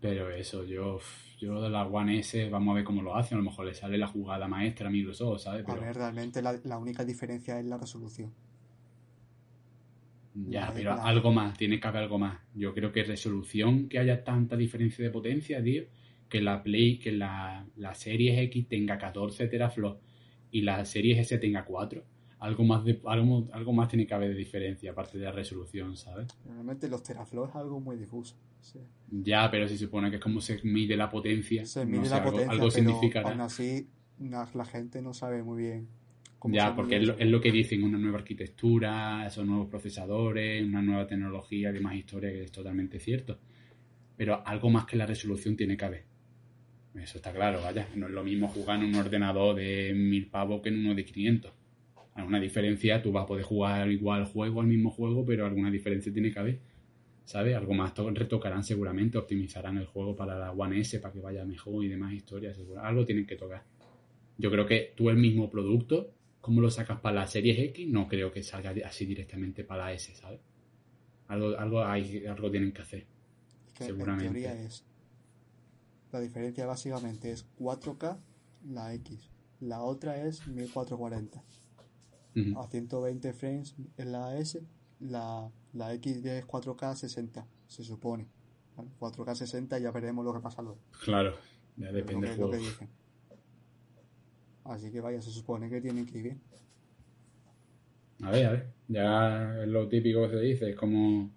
[0.00, 1.00] Pero eso, yo,
[1.40, 3.38] yo de la One S, vamos a ver cómo lo hacen.
[3.38, 5.66] A lo mejor le sale la jugada maestra a Microsoft, ¿sabes?
[5.66, 8.32] A Pero ver, realmente la, la única diferencia es la resolución.
[10.34, 12.38] ya, pero algo más, tiene que haber algo más.
[12.54, 15.84] Yo creo que resolución, que haya tanta diferencia de potencia, tío,
[16.28, 20.02] que la Play, que la, la Series X tenga 14 teraflops
[20.54, 22.04] y la Series S tenga 4.
[22.38, 25.96] Algo más, de, algo, algo más tiene que haber de diferencia, aparte de la resolución,
[25.96, 26.28] ¿sabes?
[26.46, 28.36] Realmente los teraflops es algo muy difuso.
[28.60, 28.78] sí.
[29.10, 31.66] Ya, pero se supone que es como se mide la potencia.
[31.66, 33.30] Se mide la algo, potencia, algo significará.
[33.30, 33.88] aún así
[34.20, 35.88] la, gente no sabe muy bien
[36.38, 39.68] cómo Ya, se porque es lo, es lo que dicen, una nueva arquitectura, esos nuevos
[39.68, 43.40] procesadores, una nueva tecnología de más historia, que es totalmente cierto.
[44.16, 46.13] Pero algo más que la resolución tiene que haber.
[46.94, 47.88] Eso está claro, vaya.
[47.96, 51.04] No es lo mismo jugar en un ordenador de mil pavos que en uno de
[51.04, 51.52] 500.
[52.14, 55.70] Alguna diferencia, tú vas a poder jugar igual al juego, al mismo juego, pero alguna
[55.70, 56.58] diferencia tiene que haber.
[57.24, 57.56] ¿Sabes?
[57.56, 61.44] Algo más to- retocarán seguramente, optimizarán el juego para la One S para que vaya
[61.44, 62.56] mejor y demás historias.
[62.80, 63.64] Algo tienen que tocar.
[64.38, 67.88] Yo creo que tú el mismo producto, ¿cómo lo sacas para la Series X?
[67.88, 70.40] No creo que salga así directamente para la S, ¿sabes?
[71.28, 73.06] Algo, algo, hay, algo tienen que hacer.
[73.66, 74.26] Es que seguramente.
[74.26, 74.84] En teoría es.
[76.14, 78.16] La diferencia básicamente es 4K
[78.68, 79.32] la X.
[79.58, 81.42] La otra es 1440.
[82.36, 82.60] Ujú.
[82.60, 84.62] A 120 frames en la S.
[85.00, 88.28] La, la X es 4K 60, se supone.
[88.76, 88.90] ¿vale?
[89.00, 90.78] 4K 60 ya veremos lo que pasa luego.
[91.02, 91.34] Claro,
[91.76, 92.62] ya depende del juego.
[94.66, 96.40] Así que vaya, se supone que tienen que ir bien.
[98.22, 98.72] A ver, a ver.
[98.86, 101.32] Ya es lo típico que se dice, es como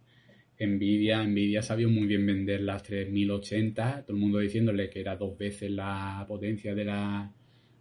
[0.60, 5.38] Nvidia, Nvidia sabía muy bien vender las 3080, todo el mundo diciéndole que era dos
[5.38, 7.32] veces la potencia de la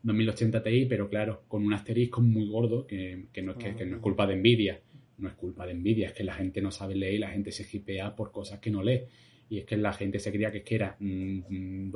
[0.03, 3.97] 2080 Ti, pero claro, con un asterisco muy gordo, que, que no, es que, no
[3.97, 4.81] es culpa de Nvidia,
[5.19, 7.51] no es culpa de Nvidia, es que la gente no sabe leer y la gente
[7.51, 9.01] se hipea por cosas que no lee.
[9.49, 11.93] Y es que la gente se creía que, era el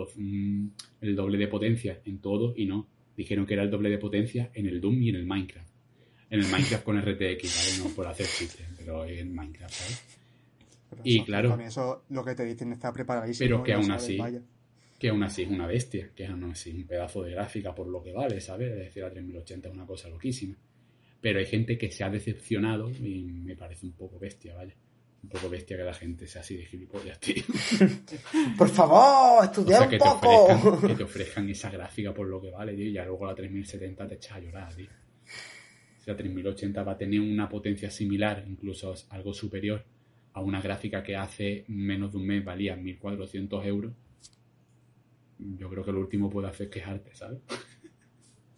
[1.17, 2.89] doble de potencia en todo y no.
[3.17, 5.69] Dijeron que era el doble de potencia en el Doom y en el Minecraft.
[6.31, 7.89] En el Minecraft con RTX, ¿vale?
[7.89, 10.20] No por hacer chistes, pero en Minecraft, ¿sabes?
[10.91, 11.61] Pero Y eso, claro.
[11.61, 13.47] Eso, lo que te dicen está preparadísimo.
[13.49, 14.43] Pero que aún sabes, así- vaya.
[14.99, 17.87] Que aún así es una bestia, que aún así es un pedazo de gráfica por
[17.87, 18.71] lo que vale, ¿sabes?
[18.73, 20.55] Es decir, la 3080 es una cosa loquísima.
[21.23, 24.75] Pero hay gente que se ha decepcionado y me parece un poco bestia, ¿vale?
[25.23, 27.43] Un poco bestia que la gente sea así de gilipollas, tío.
[28.59, 30.29] Por favor, O estudia sea, un que te, poco.
[30.45, 33.35] ofrezcan, que te ofrezcan esa gráfica por lo que vale, tío, y ya luego la
[33.35, 34.89] 3070 te echas a llorar, tío.
[35.99, 39.85] Si la 3080 va a tener una potencia similar, incluso algo superior,
[40.33, 43.93] a una gráfica que hace menos de un mes valía 1400 euros,
[45.39, 47.41] yo creo que lo último puede hacer es quejarte, ¿sabes?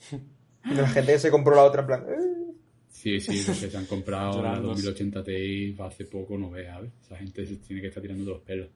[0.65, 2.05] La gente que se compró la otra, en plan.
[2.09, 2.53] "Eh".
[2.89, 4.69] Sí, sí, los que se han comprado la Llorando.
[4.69, 6.93] 2080 Ti hace poco, no veas, ¿sabes?
[7.05, 8.69] Esa gente se tiene que estar tirando de los pelos.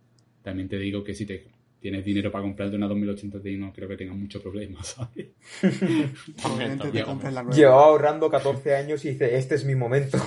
[0.42, 1.44] También te digo que si te
[1.80, 5.28] tienes dinero para comprarte una 2080 Ti, no creo que tengas mucho problema, ¿sabes?
[6.40, 7.04] Probablemente te también.
[7.04, 7.56] compres la nueva.
[7.56, 10.18] Llevaba ahorrando 14 años y dice, este es mi momento.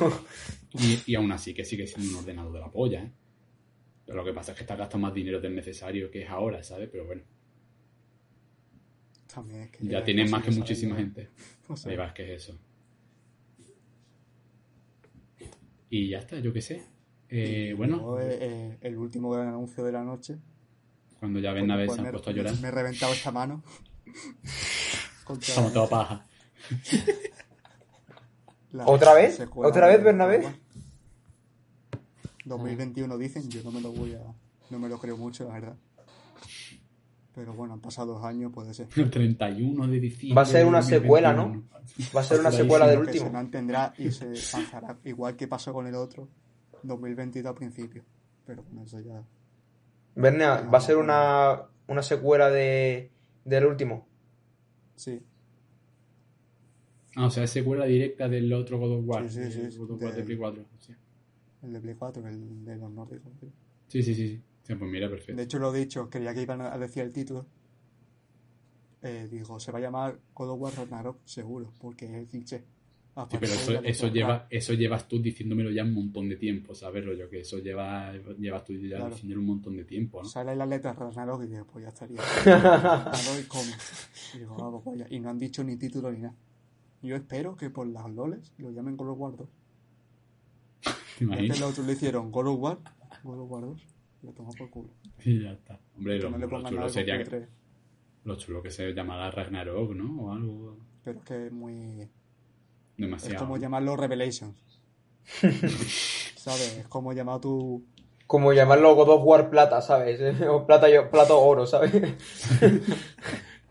[0.71, 3.11] Y, y aún así que sigue siendo un ordenador de la polla, ¿eh?
[4.05, 6.63] Pero lo que pasa es que estás gastando más dinero del necesario que es ahora,
[6.63, 6.89] ¿sabes?
[6.91, 7.23] Pero bueno,
[9.33, 11.29] También es que ya tienes más que muchísima gente.
[11.67, 12.59] O sea, Ahí vas, que es eso.
[15.89, 16.83] Y ya está, yo qué sé.
[17.29, 20.37] Eh, bueno, luego, eh, eh, el último gran anuncio de la noche.
[21.19, 23.31] Cuando ya pues- Bernabé pues se ha me- puesto a llorar, Me he reventado esta
[23.31, 23.63] mano.
[25.41, 26.25] Estamos toda paja.
[28.71, 29.39] la ¿Otra vez?
[29.55, 30.47] ¿Otra vez, Bernabé?
[32.45, 34.21] 2021 dicen, yo no me lo voy a.
[34.69, 35.75] No me lo creo mucho, la verdad.
[37.35, 38.87] Pero bueno, han pasado dos años, puede ser.
[38.95, 40.35] El 31 de diciembre.
[40.35, 42.11] Va a ser una de secuela, 2021.
[42.15, 43.31] Va a ser una secuela del Que se último.
[43.31, 46.27] mantendrá y se lanzará igual que pasó con el otro
[46.83, 48.03] 2022 a principio.
[48.45, 49.21] Pero con eso ya.
[50.21, 53.11] Berna, va a ser una, una secuela de,
[53.45, 54.07] del último.
[54.95, 55.21] Sí,
[57.15, 59.29] Ah, o sea, es secuela directa del otro God of War.
[59.29, 60.65] Sí, sí, sí, el God of War de Play 4.
[60.79, 60.93] Sí,
[61.63, 63.33] el de Play 4, el de los nórdicos.
[63.41, 63.51] sí.
[63.87, 64.15] sí, sí.
[64.15, 64.41] sí.
[64.63, 65.35] Sí, pues mira, perfecto.
[65.35, 67.47] De hecho, lo he dicho, creía que iban a decir el título.
[69.01, 72.63] Eh, digo, se va a llamar God of War Ragnarok, seguro, porque es el cliché.
[73.23, 73.53] A Sí, pero
[73.83, 77.05] eso, lleva, eso llevas tú diciéndomelo ya un montón de tiempo, ¿sabes?
[77.05, 79.09] Rollo que eso lleva, llevas tú ya Claro.
[79.15, 80.29] diciéndolo un montón de tiempo, ¿no?
[80.29, 82.17] Sale la letra Ragnarok y digo, pues ya estaría.
[82.45, 83.55] Ragnarok
[84.33, 84.35] y.
[84.35, 85.05] Y digo, vamos, vaya.
[85.09, 86.35] Y no han dicho ni título ni nada.
[87.01, 89.49] Yo espero que por las loles lo llamen God of War 2.
[90.81, 91.59] ¿Te Ya que imaginas?
[91.59, 92.79] los otros le hicieron God of War,
[93.23, 93.81] God of War 2.
[94.23, 94.89] Lo toma por culo.
[95.25, 95.79] Y ya está.
[95.95, 97.47] Hombre, lo, no le lo pongan chulo sería que
[98.25, 100.23] lo chulo que se llamará Ragnarok, ¿no?
[100.23, 102.07] O algo Pero es que es muy.
[103.23, 104.57] Es como llamarlo Revelations.
[106.35, 106.77] ¿Sabes?
[106.79, 107.85] Es como llamar tu.
[108.27, 110.19] Como llamarlo God of War Plata, ¿sabes?
[110.47, 111.91] O plata, y- plata oro, ¿sabes?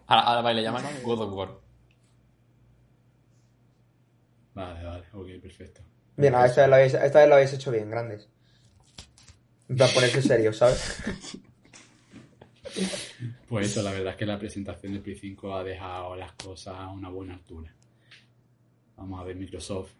[0.06, 1.58] Ahora, ahora va y le llaman God of War.
[4.54, 5.82] Vale, vale, ok, perfecto.
[6.16, 8.26] Bien, ah, esta vez, lo habéis, esta vez lo habéis hecho bien, grandes.
[9.68, 11.02] Plan, ponerse serio, ¿sabes?
[13.48, 16.74] Pues eso, la verdad es que la presentación de Play 5 ha dejado las cosas
[16.76, 17.70] a una buena altura.
[18.98, 19.92] Vamos a ver Microsoft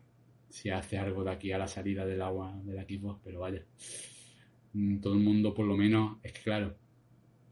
[0.49, 3.65] si hace algo de aquí a la salida del agua del Xbox, pero vaya.
[4.73, 6.77] Mm, Todo el mundo, por lo menos, es que claro,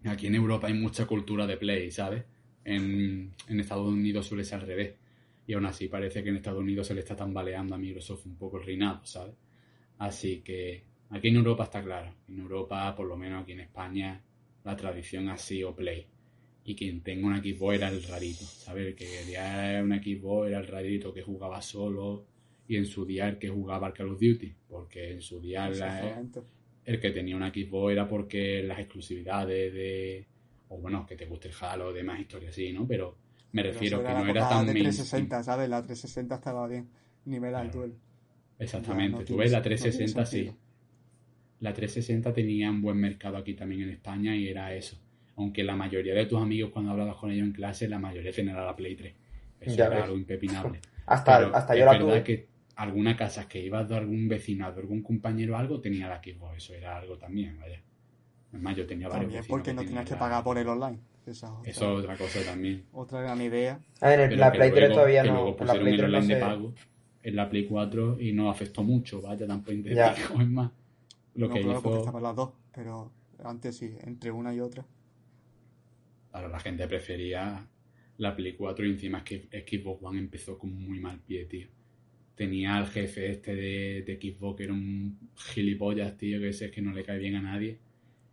[0.05, 2.25] aquí en Europa hay mucha cultura de Play, ¿sabes?
[2.65, 4.95] En, en Estados Unidos suele ser al revés.
[5.47, 8.37] Y aún así parece que en Estados Unidos se le está tambaleando a Microsoft un
[8.37, 9.35] poco el reinado, ¿sabes?
[9.99, 12.13] Así que aquí en Europa está claro.
[12.29, 14.21] En Europa, por lo menos aquí en España,
[14.65, 16.07] la tradición ha sido Play.
[16.69, 18.89] Y quien tenga un Xbox era el rarito, ¿sabes?
[18.89, 22.27] El que quería un Xbox era el rarito que jugaba solo
[22.69, 24.53] y en su día el que jugaba al Call of Duty.
[24.69, 26.23] Porque en su día la-
[26.85, 30.27] el que tenía un Xbox era porque las exclusividades de...
[30.69, 32.85] O bueno, que te guste el Halo, demás historias así, ¿no?
[32.89, 33.17] Pero
[33.53, 34.85] me Pero refiero que la no era tan de mainstream.
[35.29, 35.69] 360, ¿sabes?
[35.69, 36.89] La 360 estaba bien.
[37.27, 37.65] Nivel Claro.
[37.83, 37.97] alto.
[38.59, 39.13] Exactamente.
[39.13, 40.37] Ya, no Tú ves, la no tiene 360 sí.
[40.37, 40.57] sentido.
[41.61, 44.99] La 360 tenía un buen mercado aquí también en España y era eso.
[45.37, 48.57] Aunque la mayoría de tus amigos cuando hablabas con ellos en clase, la mayoría tenían
[48.57, 49.15] la Play 3.
[49.61, 50.05] Eso Ya era ves.
[50.05, 50.81] algo impepinable.
[51.07, 52.23] Hasta, Pero hasta es yo la verdad tuve.
[52.25, 56.21] que alguna casa que ibas de algún vecino, de algún compañero o algo, tenía la
[56.23, 56.57] Xbox.
[56.57, 57.81] Eso era algo también, vaya.
[58.53, 60.99] Es más, yo tenía varios También porque no tenías que la- pagar por el online.
[61.27, 62.85] Esa es otra, Eso es otra cosa también.
[62.93, 63.79] otra gran idea.
[64.01, 65.35] A ver, en la Play 3 luego- todavía que no.
[65.35, 66.47] luego la Play el 3 no online de sé.
[66.47, 66.75] pago
[67.23, 69.47] en la Play 4 y no afectó mucho, vaya.
[69.85, 70.15] Ya.
[70.41, 70.71] Es más,
[71.35, 71.99] lo no, que claro, porque hizo...
[72.01, 72.51] estaban las dos.
[72.75, 73.13] Pero
[73.45, 74.85] antes sí, entre una y otra.
[76.37, 77.67] Claro, la gente prefería
[78.19, 81.69] la Play 4 y encima es que Xbox One empezó con muy mal pie, tío.
[82.35, 86.73] Tenía al jefe este de, de Xbox que era un gilipollas, tío, que ese es
[86.73, 87.79] que no le cae bien a nadie.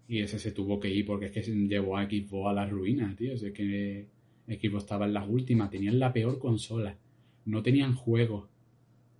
[0.09, 2.67] Y ese se tuvo que ir porque es que se llevó a Xbox a la
[2.67, 3.35] ruina, tío.
[3.35, 4.09] Es que
[4.47, 6.97] Xbox estaba en las últimas, tenían la peor consola.
[7.45, 8.49] No tenían juegos.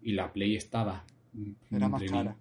[0.01, 1.05] y la Play estaba...
[1.71, 2.35] Era más cara.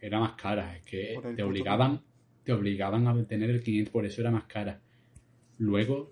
[0.00, 2.02] Era más cara, es que te obligaban,
[2.44, 4.80] te obligaban a tener el 500, por eso era más cara.
[5.58, 6.10] Luego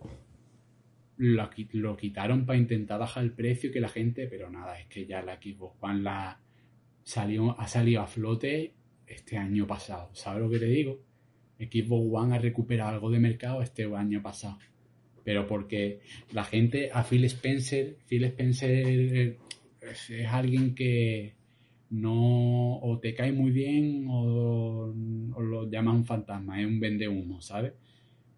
[1.17, 4.87] lo, lo quitaron para intentar bajar el precio y que la gente, pero nada, es
[4.87, 6.41] que ya la Xbox One la
[7.03, 8.75] salió, ha salido a flote
[9.07, 10.11] este año pasado.
[10.15, 11.01] ¿Sabes lo que te digo?
[11.59, 14.59] Xbox One ha recuperado algo de mercado este año pasado.
[15.23, 16.01] Pero porque
[16.33, 19.39] la gente, a Phil Spencer, Phil Spencer
[19.81, 21.35] es, alguien que
[21.91, 24.93] no o te cae muy bien o,
[25.35, 27.73] o lo un fantasma, es un vende humo, ¿sabes?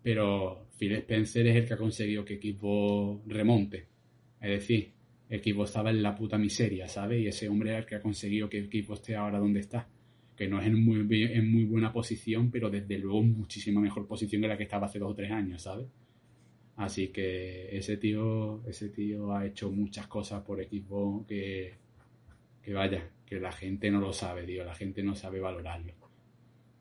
[0.03, 3.87] Pero Phil Spencer es el que ha conseguido que Xbox remonte.
[4.41, 4.93] Es decir,
[5.29, 7.21] Xbox estaba en la puta miseria, ¿sabes?
[7.21, 9.89] Y ese hombre es el que ha conseguido que Xbox esté ahora donde está.
[10.37, 14.43] Que no es en muy, en muy buena posición, pero desde luego muchísima mejor posición
[14.43, 15.87] que la que estaba hace dos o tres años, ¿sabes?
[16.77, 21.75] Así que ese tío, ese tío ha hecho muchas cosas por Xbox que,
[22.63, 25.95] que vaya, que la gente no lo sabe, tío, la gente no sabe valorarlo.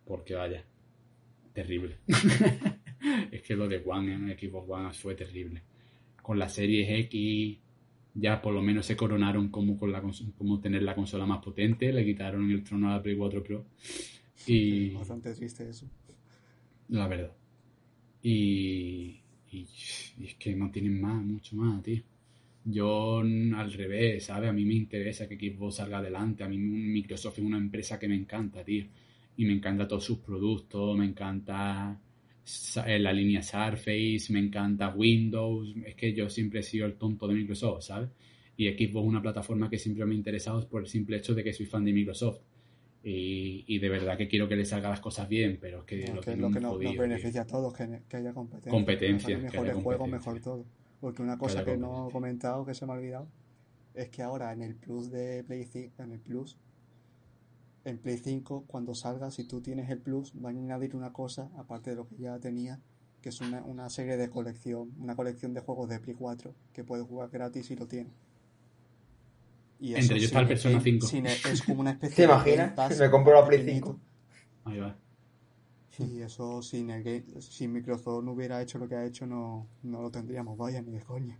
[0.03, 0.65] Porque vaya,
[1.53, 1.99] terrible.
[3.31, 5.61] es que lo de One en Xbox One fue terrible.
[6.21, 7.59] Con la Series X
[8.15, 10.01] ya por lo menos se coronaron como, con la,
[10.37, 13.65] como tener la consola más potente, le quitaron el trono a la Play 4 Pro.
[14.47, 15.87] Y Bastante triste eso.
[16.89, 17.31] la verdad.
[18.21, 19.67] Y, y,
[20.19, 22.03] y es que no tienen más, mucho más, tío.
[22.63, 24.49] Yo al revés, ¿sabes?
[24.49, 26.43] A mí me interesa que Xbox salga adelante.
[26.43, 28.85] A mí Microsoft es una empresa que me encanta, tío.
[29.37, 31.99] Y me encanta todos sus productos, me encanta
[32.85, 35.73] la línea Surface, me encanta Windows.
[35.85, 38.09] Es que yo siempre he sido el tonto de Microsoft, ¿sabes?
[38.57, 41.43] Y Xbox es una plataforma que siempre me ha interesado por el simple hecho de
[41.43, 42.39] que soy fan de Microsoft.
[43.03, 46.07] Y, y de verdad que quiero que le salgan las cosas bien, pero es que
[46.07, 47.01] lo que es lo que nos, jodido, nos tío.
[47.01, 48.71] beneficia a todos, que, que haya competencia.
[48.71, 50.31] Competencia, Que que mejores haya juegos, competencia.
[50.33, 50.65] mejor todo.
[50.99, 53.27] Porque una cosa haya que no he comentado, que se me ha olvidado,
[53.93, 56.57] es que ahora en el Plus de Play 5, en el Plus,
[57.85, 61.49] en Play 5, cuando salga, si tú tienes el Plus, van a añadir una cosa,
[61.57, 62.79] aparte de lo que ya tenía,
[63.21, 66.83] que es una, una serie de colección, una colección de juegos de Play 4, que
[66.83, 68.11] puedes jugar gratis si lo tienes.
[69.79, 71.07] Y Entre ellos está el Persona Game- 5.
[71.07, 72.57] sin- es como una especie ¿Te de imaginas?
[72.57, 73.87] Game Pass Me compro la Play pequeñito.
[73.87, 73.99] 5.
[74.65, 74.97] Ahí va.
[75.99, 79.67] Y eso sin el game, si Microsoft no hubiera hecho lo que ha hecho no,
[79.83, 81.39] no lo tendríamos, vaya, ni de coña.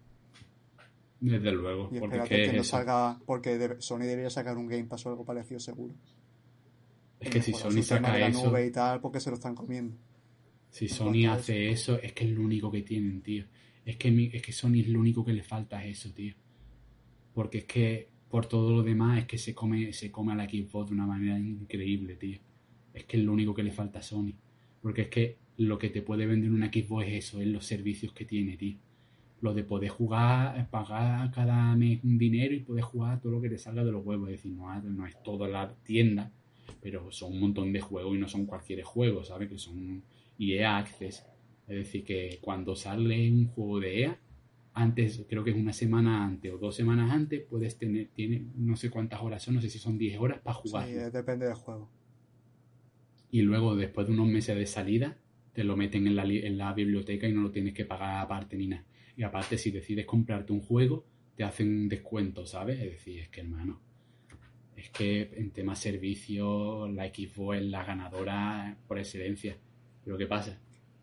[1.19, 1.89] Desde luego.
[1.91, 5.25] Y Porque es que, no salga, porque Sony debería sacar un Game Pass o algo
[5.25, 5.93] parecido seguro.
[7.26, 9.95] Es que si Sony saca eso, nube y tal, porque se lo están comiendo.
[10.69, 13.45] si Sony hace eso, es que es lo único que tienen, tío.
[13.86, 16.34] Es que, mi- es que Sony es lo único que le falta es eso, tío.
[17.34, 20.45] Porque es que por todo lo demás es que se come, se come a la
[20.49, 22.39] Xbox de una manera increíble, tío.
[22.93, 24.34] Es que es lo único que le falta a Sony.
[24.82, 28.11] Porque es que lo que te puede vender una Xbox es eso, es los servicios
[28.13, 28.78] que tiene, tío.
[29.41, 33.49] Lo de poder jugar, pagar cada mes un dinero y poder jugar todo lo que
[33.49, 34.30] te salga de los huevos.
[34.30, 36.32] Es decir, no, no es toda la tienda,
[36.82, 39.49] pero son un montón de juegos y no son cualquier juego, ¿sabes?
[39.49, 40.03] Que son
[40.39, 41.26] EA Access.
[41.68, 44.20] Es decir, que cuando sale un juego de EA,
[44.74, 48.76] antes, creo que es una semana antes o dos semanas antes, puedes tener, tiene no
[48.76, 50.89] sé cuántas horas son, no sé si son 10 horas para Sí, jugar.
[50.89, 51.89] eh, depende del juego.
[53.32, 55.18] Y luego, después de unos meses de salida,
[55.53, 58.57] te lo meten en la, en la biblioteca y no lo tienes que pagar aparte
[58.57, 58.86] ni nada.
[59.18, 61.05] Y aparte, si decides comprarte un juego,
[61.36, 62.80] te hacen un descuento, ¿sabes?
[62.80, 63.80] Es decir, es que hermano,
[64.86, 69.57] es que en tema servicio, la Xbox es la ganadora por excelencia.
[70.03, 70.57] Pero ¿qué pasa?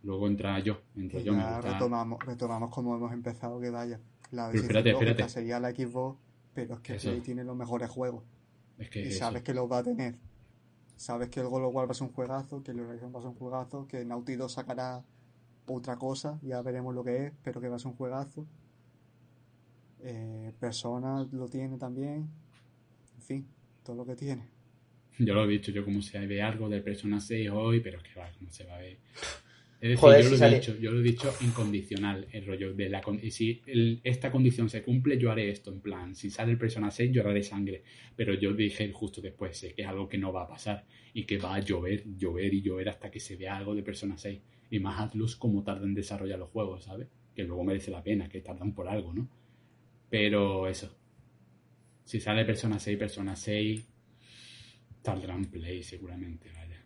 [0.05, 1.72] Luego entra yo, entro Y yo, me gusta...
[1.72, 4.01] retomamos, retomamos como hemos empezado, que vaya.
[4.30, 5.28] La Pero espérate, espérate.
[5.28, 6.18] sería la Xbox,
[6.55, 6.95] pero es que.
[6.95, 8.24] Play tiene los mejores juegos.
[8.78, 10.16] Es que y es sabes que los va a tener.
[10.97, 13.18] Sabes que el God of War va a ser un juegazo, que el Horizon va
[13.18, 15.05] a ser un juegazo, que Naughty Dog sacará
[15.66, 18.47] otra cosa, ya veremos lo que es, pero que va a ser un juegazo.
[20.01, 22.30] Eh, Persona lo tiene también.
[23.16, 23.49] En fin,
[23.85, 24.49] todo lo que tiene.
[25.18, 28.05] Yo lo he dicho, yo como se ve algo de Persona 6 hoy, pero es
[28.05, 28.99] que va, no se va a ver.
[29.80, 32.47] Es decir, Joder, yo, si lo he sale- dicho, yo lo he dicho incondicional, el
[32.47, 33.01] rollo de la...
[33.03, 36.53] con- y si el- esta condición se cumple, yo haré esto, en plan, si sale
[36.53, 37.83] el Persona 6, yo haré sangre.
[38.16, 41.24] Pero yo dije justo después, sé que es algo que no va a pasar y
[41.24, 44.41] que va a llover, llover y llover hasta que se vea algo de Persona 6.
[44.70, 47.09] Y más Atlus como tarda en desarrollar los juegos, ¿sabes?
[47.35, 49.28] Que luego merece la pena, que tardan por algo, ¿no?
[50.09, 50.97] Pero eso.
[52.05, 53.89] Si sale Persona 6, Persona 6
[55.03, 56.85] saldrá en Play seguramente, vaya.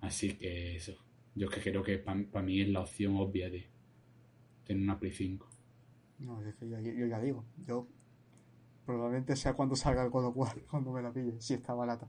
[0.00, 0.94] Así que eso.
[1.34, 3.70] Yo que creo que para mí es la opción obvia de
[4.64, 5.48] tener una Play 5.
[6.20, 7.86] No, es que yo, yo ya digo, yo
[8.84, 12.08] probablemente sea cuando salga el God of War, cuando me la pille, si está barata.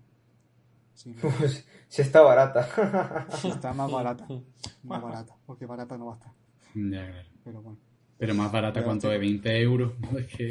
[0.94, 3.28] Si, no, Pues, si está barata.
[3.38, 4.28] si está más barata,
[4.84, 6.34] más barata, porque barata no va a estar.
[6.76, 7.30] Ya, claro.
[7.44, 7.80] Pero bueno,
[8.20, 9.10] Pero más barata, ¿cuánto?
[9.10, 9.94] De 20 euros.
[10.12, 10.50] No, es que...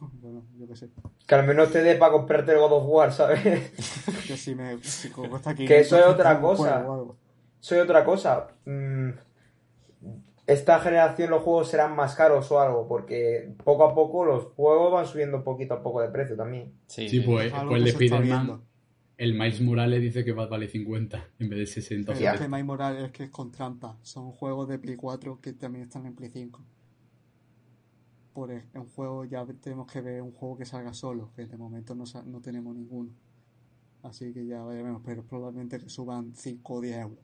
[0.00, 0.88] No, bueno, yo qué sé.
[1.26, 3.40] Que al menos te dé para comprarte el God of War, ¿sabes?
[4.26, 6.86] Que si me si cuesta aquí Que eso es otra cosa.
[7.58, 8.48] Soy otra cosa.
[8.64, 9.10] Mm,
[10.46, 14.92] esta generación los juegos serán más caros o algo, porque poco a poco los juegos
[14.92, 16.72] van subiendo poquito a poco de precio también.
[16.86, 18.60] Sí, Sí, pues, pues el Spider-Man,
[19.18, 22.22] el Miles Morales dice que va a valer 50 en vez de 60 o Pero
[22.22, 22.30] Ya.
[22.30, 22.56] es que 70.
[22.56, 23.98] My Morales es que es con trampa.
[24.02, 26.62] Son juegos de Play 4 que también están en Play 5.
[28.36, 31.94] Por un juego ya tenemos que ver un juego que salga solo, que de momento
[31.94, 33.10] no, no tenemos ninguno.
[34.02, 37.18] Así que ya veremos, pero probablemente que suban 5 o 10 euros.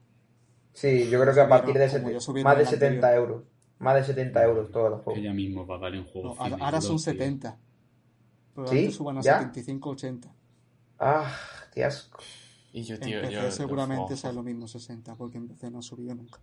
[0.73, 1.87] Sí, yo creo que a partir de
[2.19, 3.29] subieron más de el 70 anterior.
[3.29, 3.43] euros.
[3.77, 5.21] Más de 70 euros todos los juegos.
[5.21, 6.33] ya mismo va a valer un juego.
[6.33, 6.99] No, ahora, ahora son tío.
[6.99, 7.59] 70.
[8.55, 8.97] Probablemente ¿Sí?
[8.97, 9.37] suban a ¿Ya?
[9.37, 10.33] 75 80.
[10.97, 11.31] Ah,
[11.71, 12.23] qué asco.
[12.71, 13.51] Y yo, En tío, PC yo...
[13.51, 16.39] seguramente yo- sea lo mismo 60, porque en PC no ha subido nunca.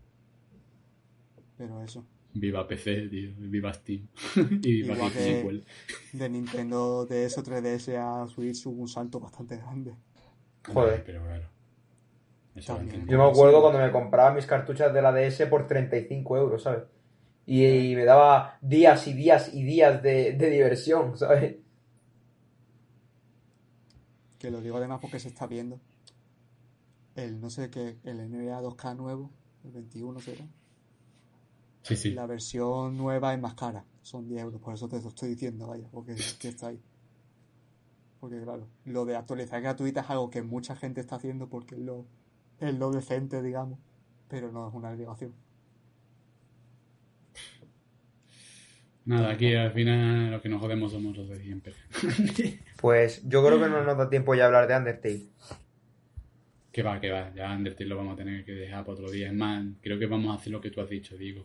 [1.58, 2.04] Pero eso.
[2.34, 3.30] Viva PC, tío.
[3.38, 4.06] Viva Steam.
[4.62, 6.16] y viva Igual que-.
[6.16, 9.94] De Nintendo DS o 3DS a Switch hubo un salto bastante grande.
[10.72, 11.02] Joder.
[11.04, 11.48] Pero claro.
[12.54, 12.80] Eso.
[13.06, 16.84] Yo me acuerdo cuando me compraba mis cartuchas de la DS por 35 euros, ¿sabes?
[17.46, 21.56] Y, y me daba días y días y días de, de diversión, ¿sabes?
[24.38, 25.80] Que lo digo además porque se está viendo.
[27.14, 29.30] El no sé qué, el NBA 2K nuevo,
[29.64, 30.46] el 21 será.
[31.82, 32.10] Sí, sí.
[32.12, 35.68] La versión nueva es más cara, son 10 euros, por eso te lo estoy diciendo,
[35.68, 36.80] vaya, porque que está ahí.
[38.20, 41.80] Porque claro, lo de actualizar gratuita es algo que mucha gente está haciendo porque es
[41.80, 42.04] lo,
[42.60, 43.78] es lo decente, digamos,
[44.28, 45.32] pero no es una obligación.
[49.06, 51.74] Nada, aquí al final lo que nos jodemos somos los de siempre.
[52.80, 55.26] Pues yo creo que no nos da tiempo ya hablar de Undertale.
[56.72, 57.32] que va, que va.
[57.34, 59.28] Ya Undertale lo vamos a tener que dejar para otro día.
[59.28, 61.44] Es más, creo que vamos a hacer lo que tú has dicho, digo.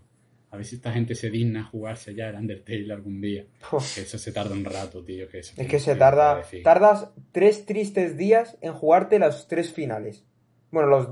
[0.56, 3.46] A ver si esta gente se digna a jugarse ya el Undertale algún día.
[3.72, 5.28] Uf, Que eso se tarda un rato, tío.
[5.30, 6.38] Que eso es que se tarda.
[6.38, 6.64] decir.
[6.64, 10.26] Tardas tres tristes días en jugarte los tres finales.
[10.72, 11.10] Bueno, los.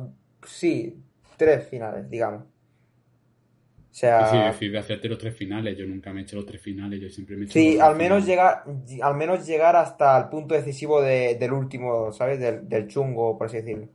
[0.47, 0.97] Sí,
[1.37, 2.43] tres finales, digamos.
[2.43, 4.25] O sea.
[4.31, 7.09] si decides hacerte los tres finales, yo nunca me he hecho los tres finales, yo
[7.09, 8.63] siempre me he hecho Sí, al menos llegar,
[9.01, 12.39] al menos llegar hasta el punto decisivo de- del último, ¿sabes?
[12.39, 13.89] Del, del chungo, por así decirlo.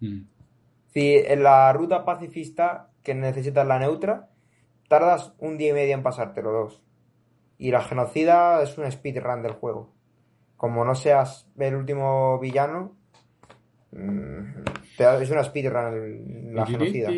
[0.00, 0.22] Mm.
[0.92, 4.28] Si en la ruta pacifista, que necesitas la neutra,
[4.88, 6.82] tardas un día y medio en pasártelo, dos.
[7.58, 9.92] Y la genocida es un speedrun del juego.
[10.56, 12.96] Como no seas el último villano,
[13.92, 14.42] mm,
[14.98, 17.10] es una speedrun la genocida.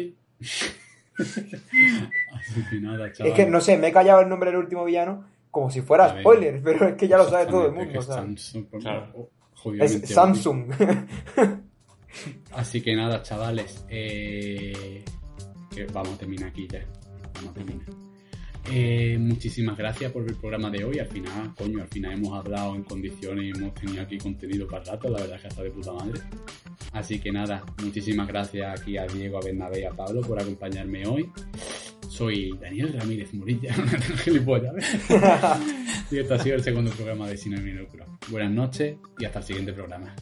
[2.33, 3.31] Así que nada, chaval.
[3.33, 6.13] Es que, no sé, me he callado el nombre del último villano como si fuera
[6.13, 6.23] ver.
[6.23, 8.41] spoiler, pero es que ya lo sabe todo el mundo, ¿sabes?
[8.43, 9.31] Samsung, pues, Claro.
[9.55, 10.73] jodidamente Es Samsung.
[12.53, 13.85] Así que nada, chavales.
[13.89, 15.05] eh,
[15.75, 16.81] que vamos a terminar aquí ya.
[18.73, 20.99] Eh, muchísimas gracias por el programa de hoy.
[20.99, 24.85] Al final, coño, al final hemos hablado en condiciones y hemos tenido aquí contenido para
[24.85, 25.09] rato.
[25.09, 26.21] La verdad es que está de puta madre.
[26.93, 31.07] Así que nada, muchísimas gracias aquí a Diego, a Bernabé y a Pablo por acompañarme
[31.07, 31.31] hoy.
[32.09, 33.75] Soy Daniel Ramírez Murilla,
[36.11, 38.05] y este ha sido el segundo programa de Cine Minúsculo.
[38.29, 40.15] Buenas noches y hasta el siguiente programa.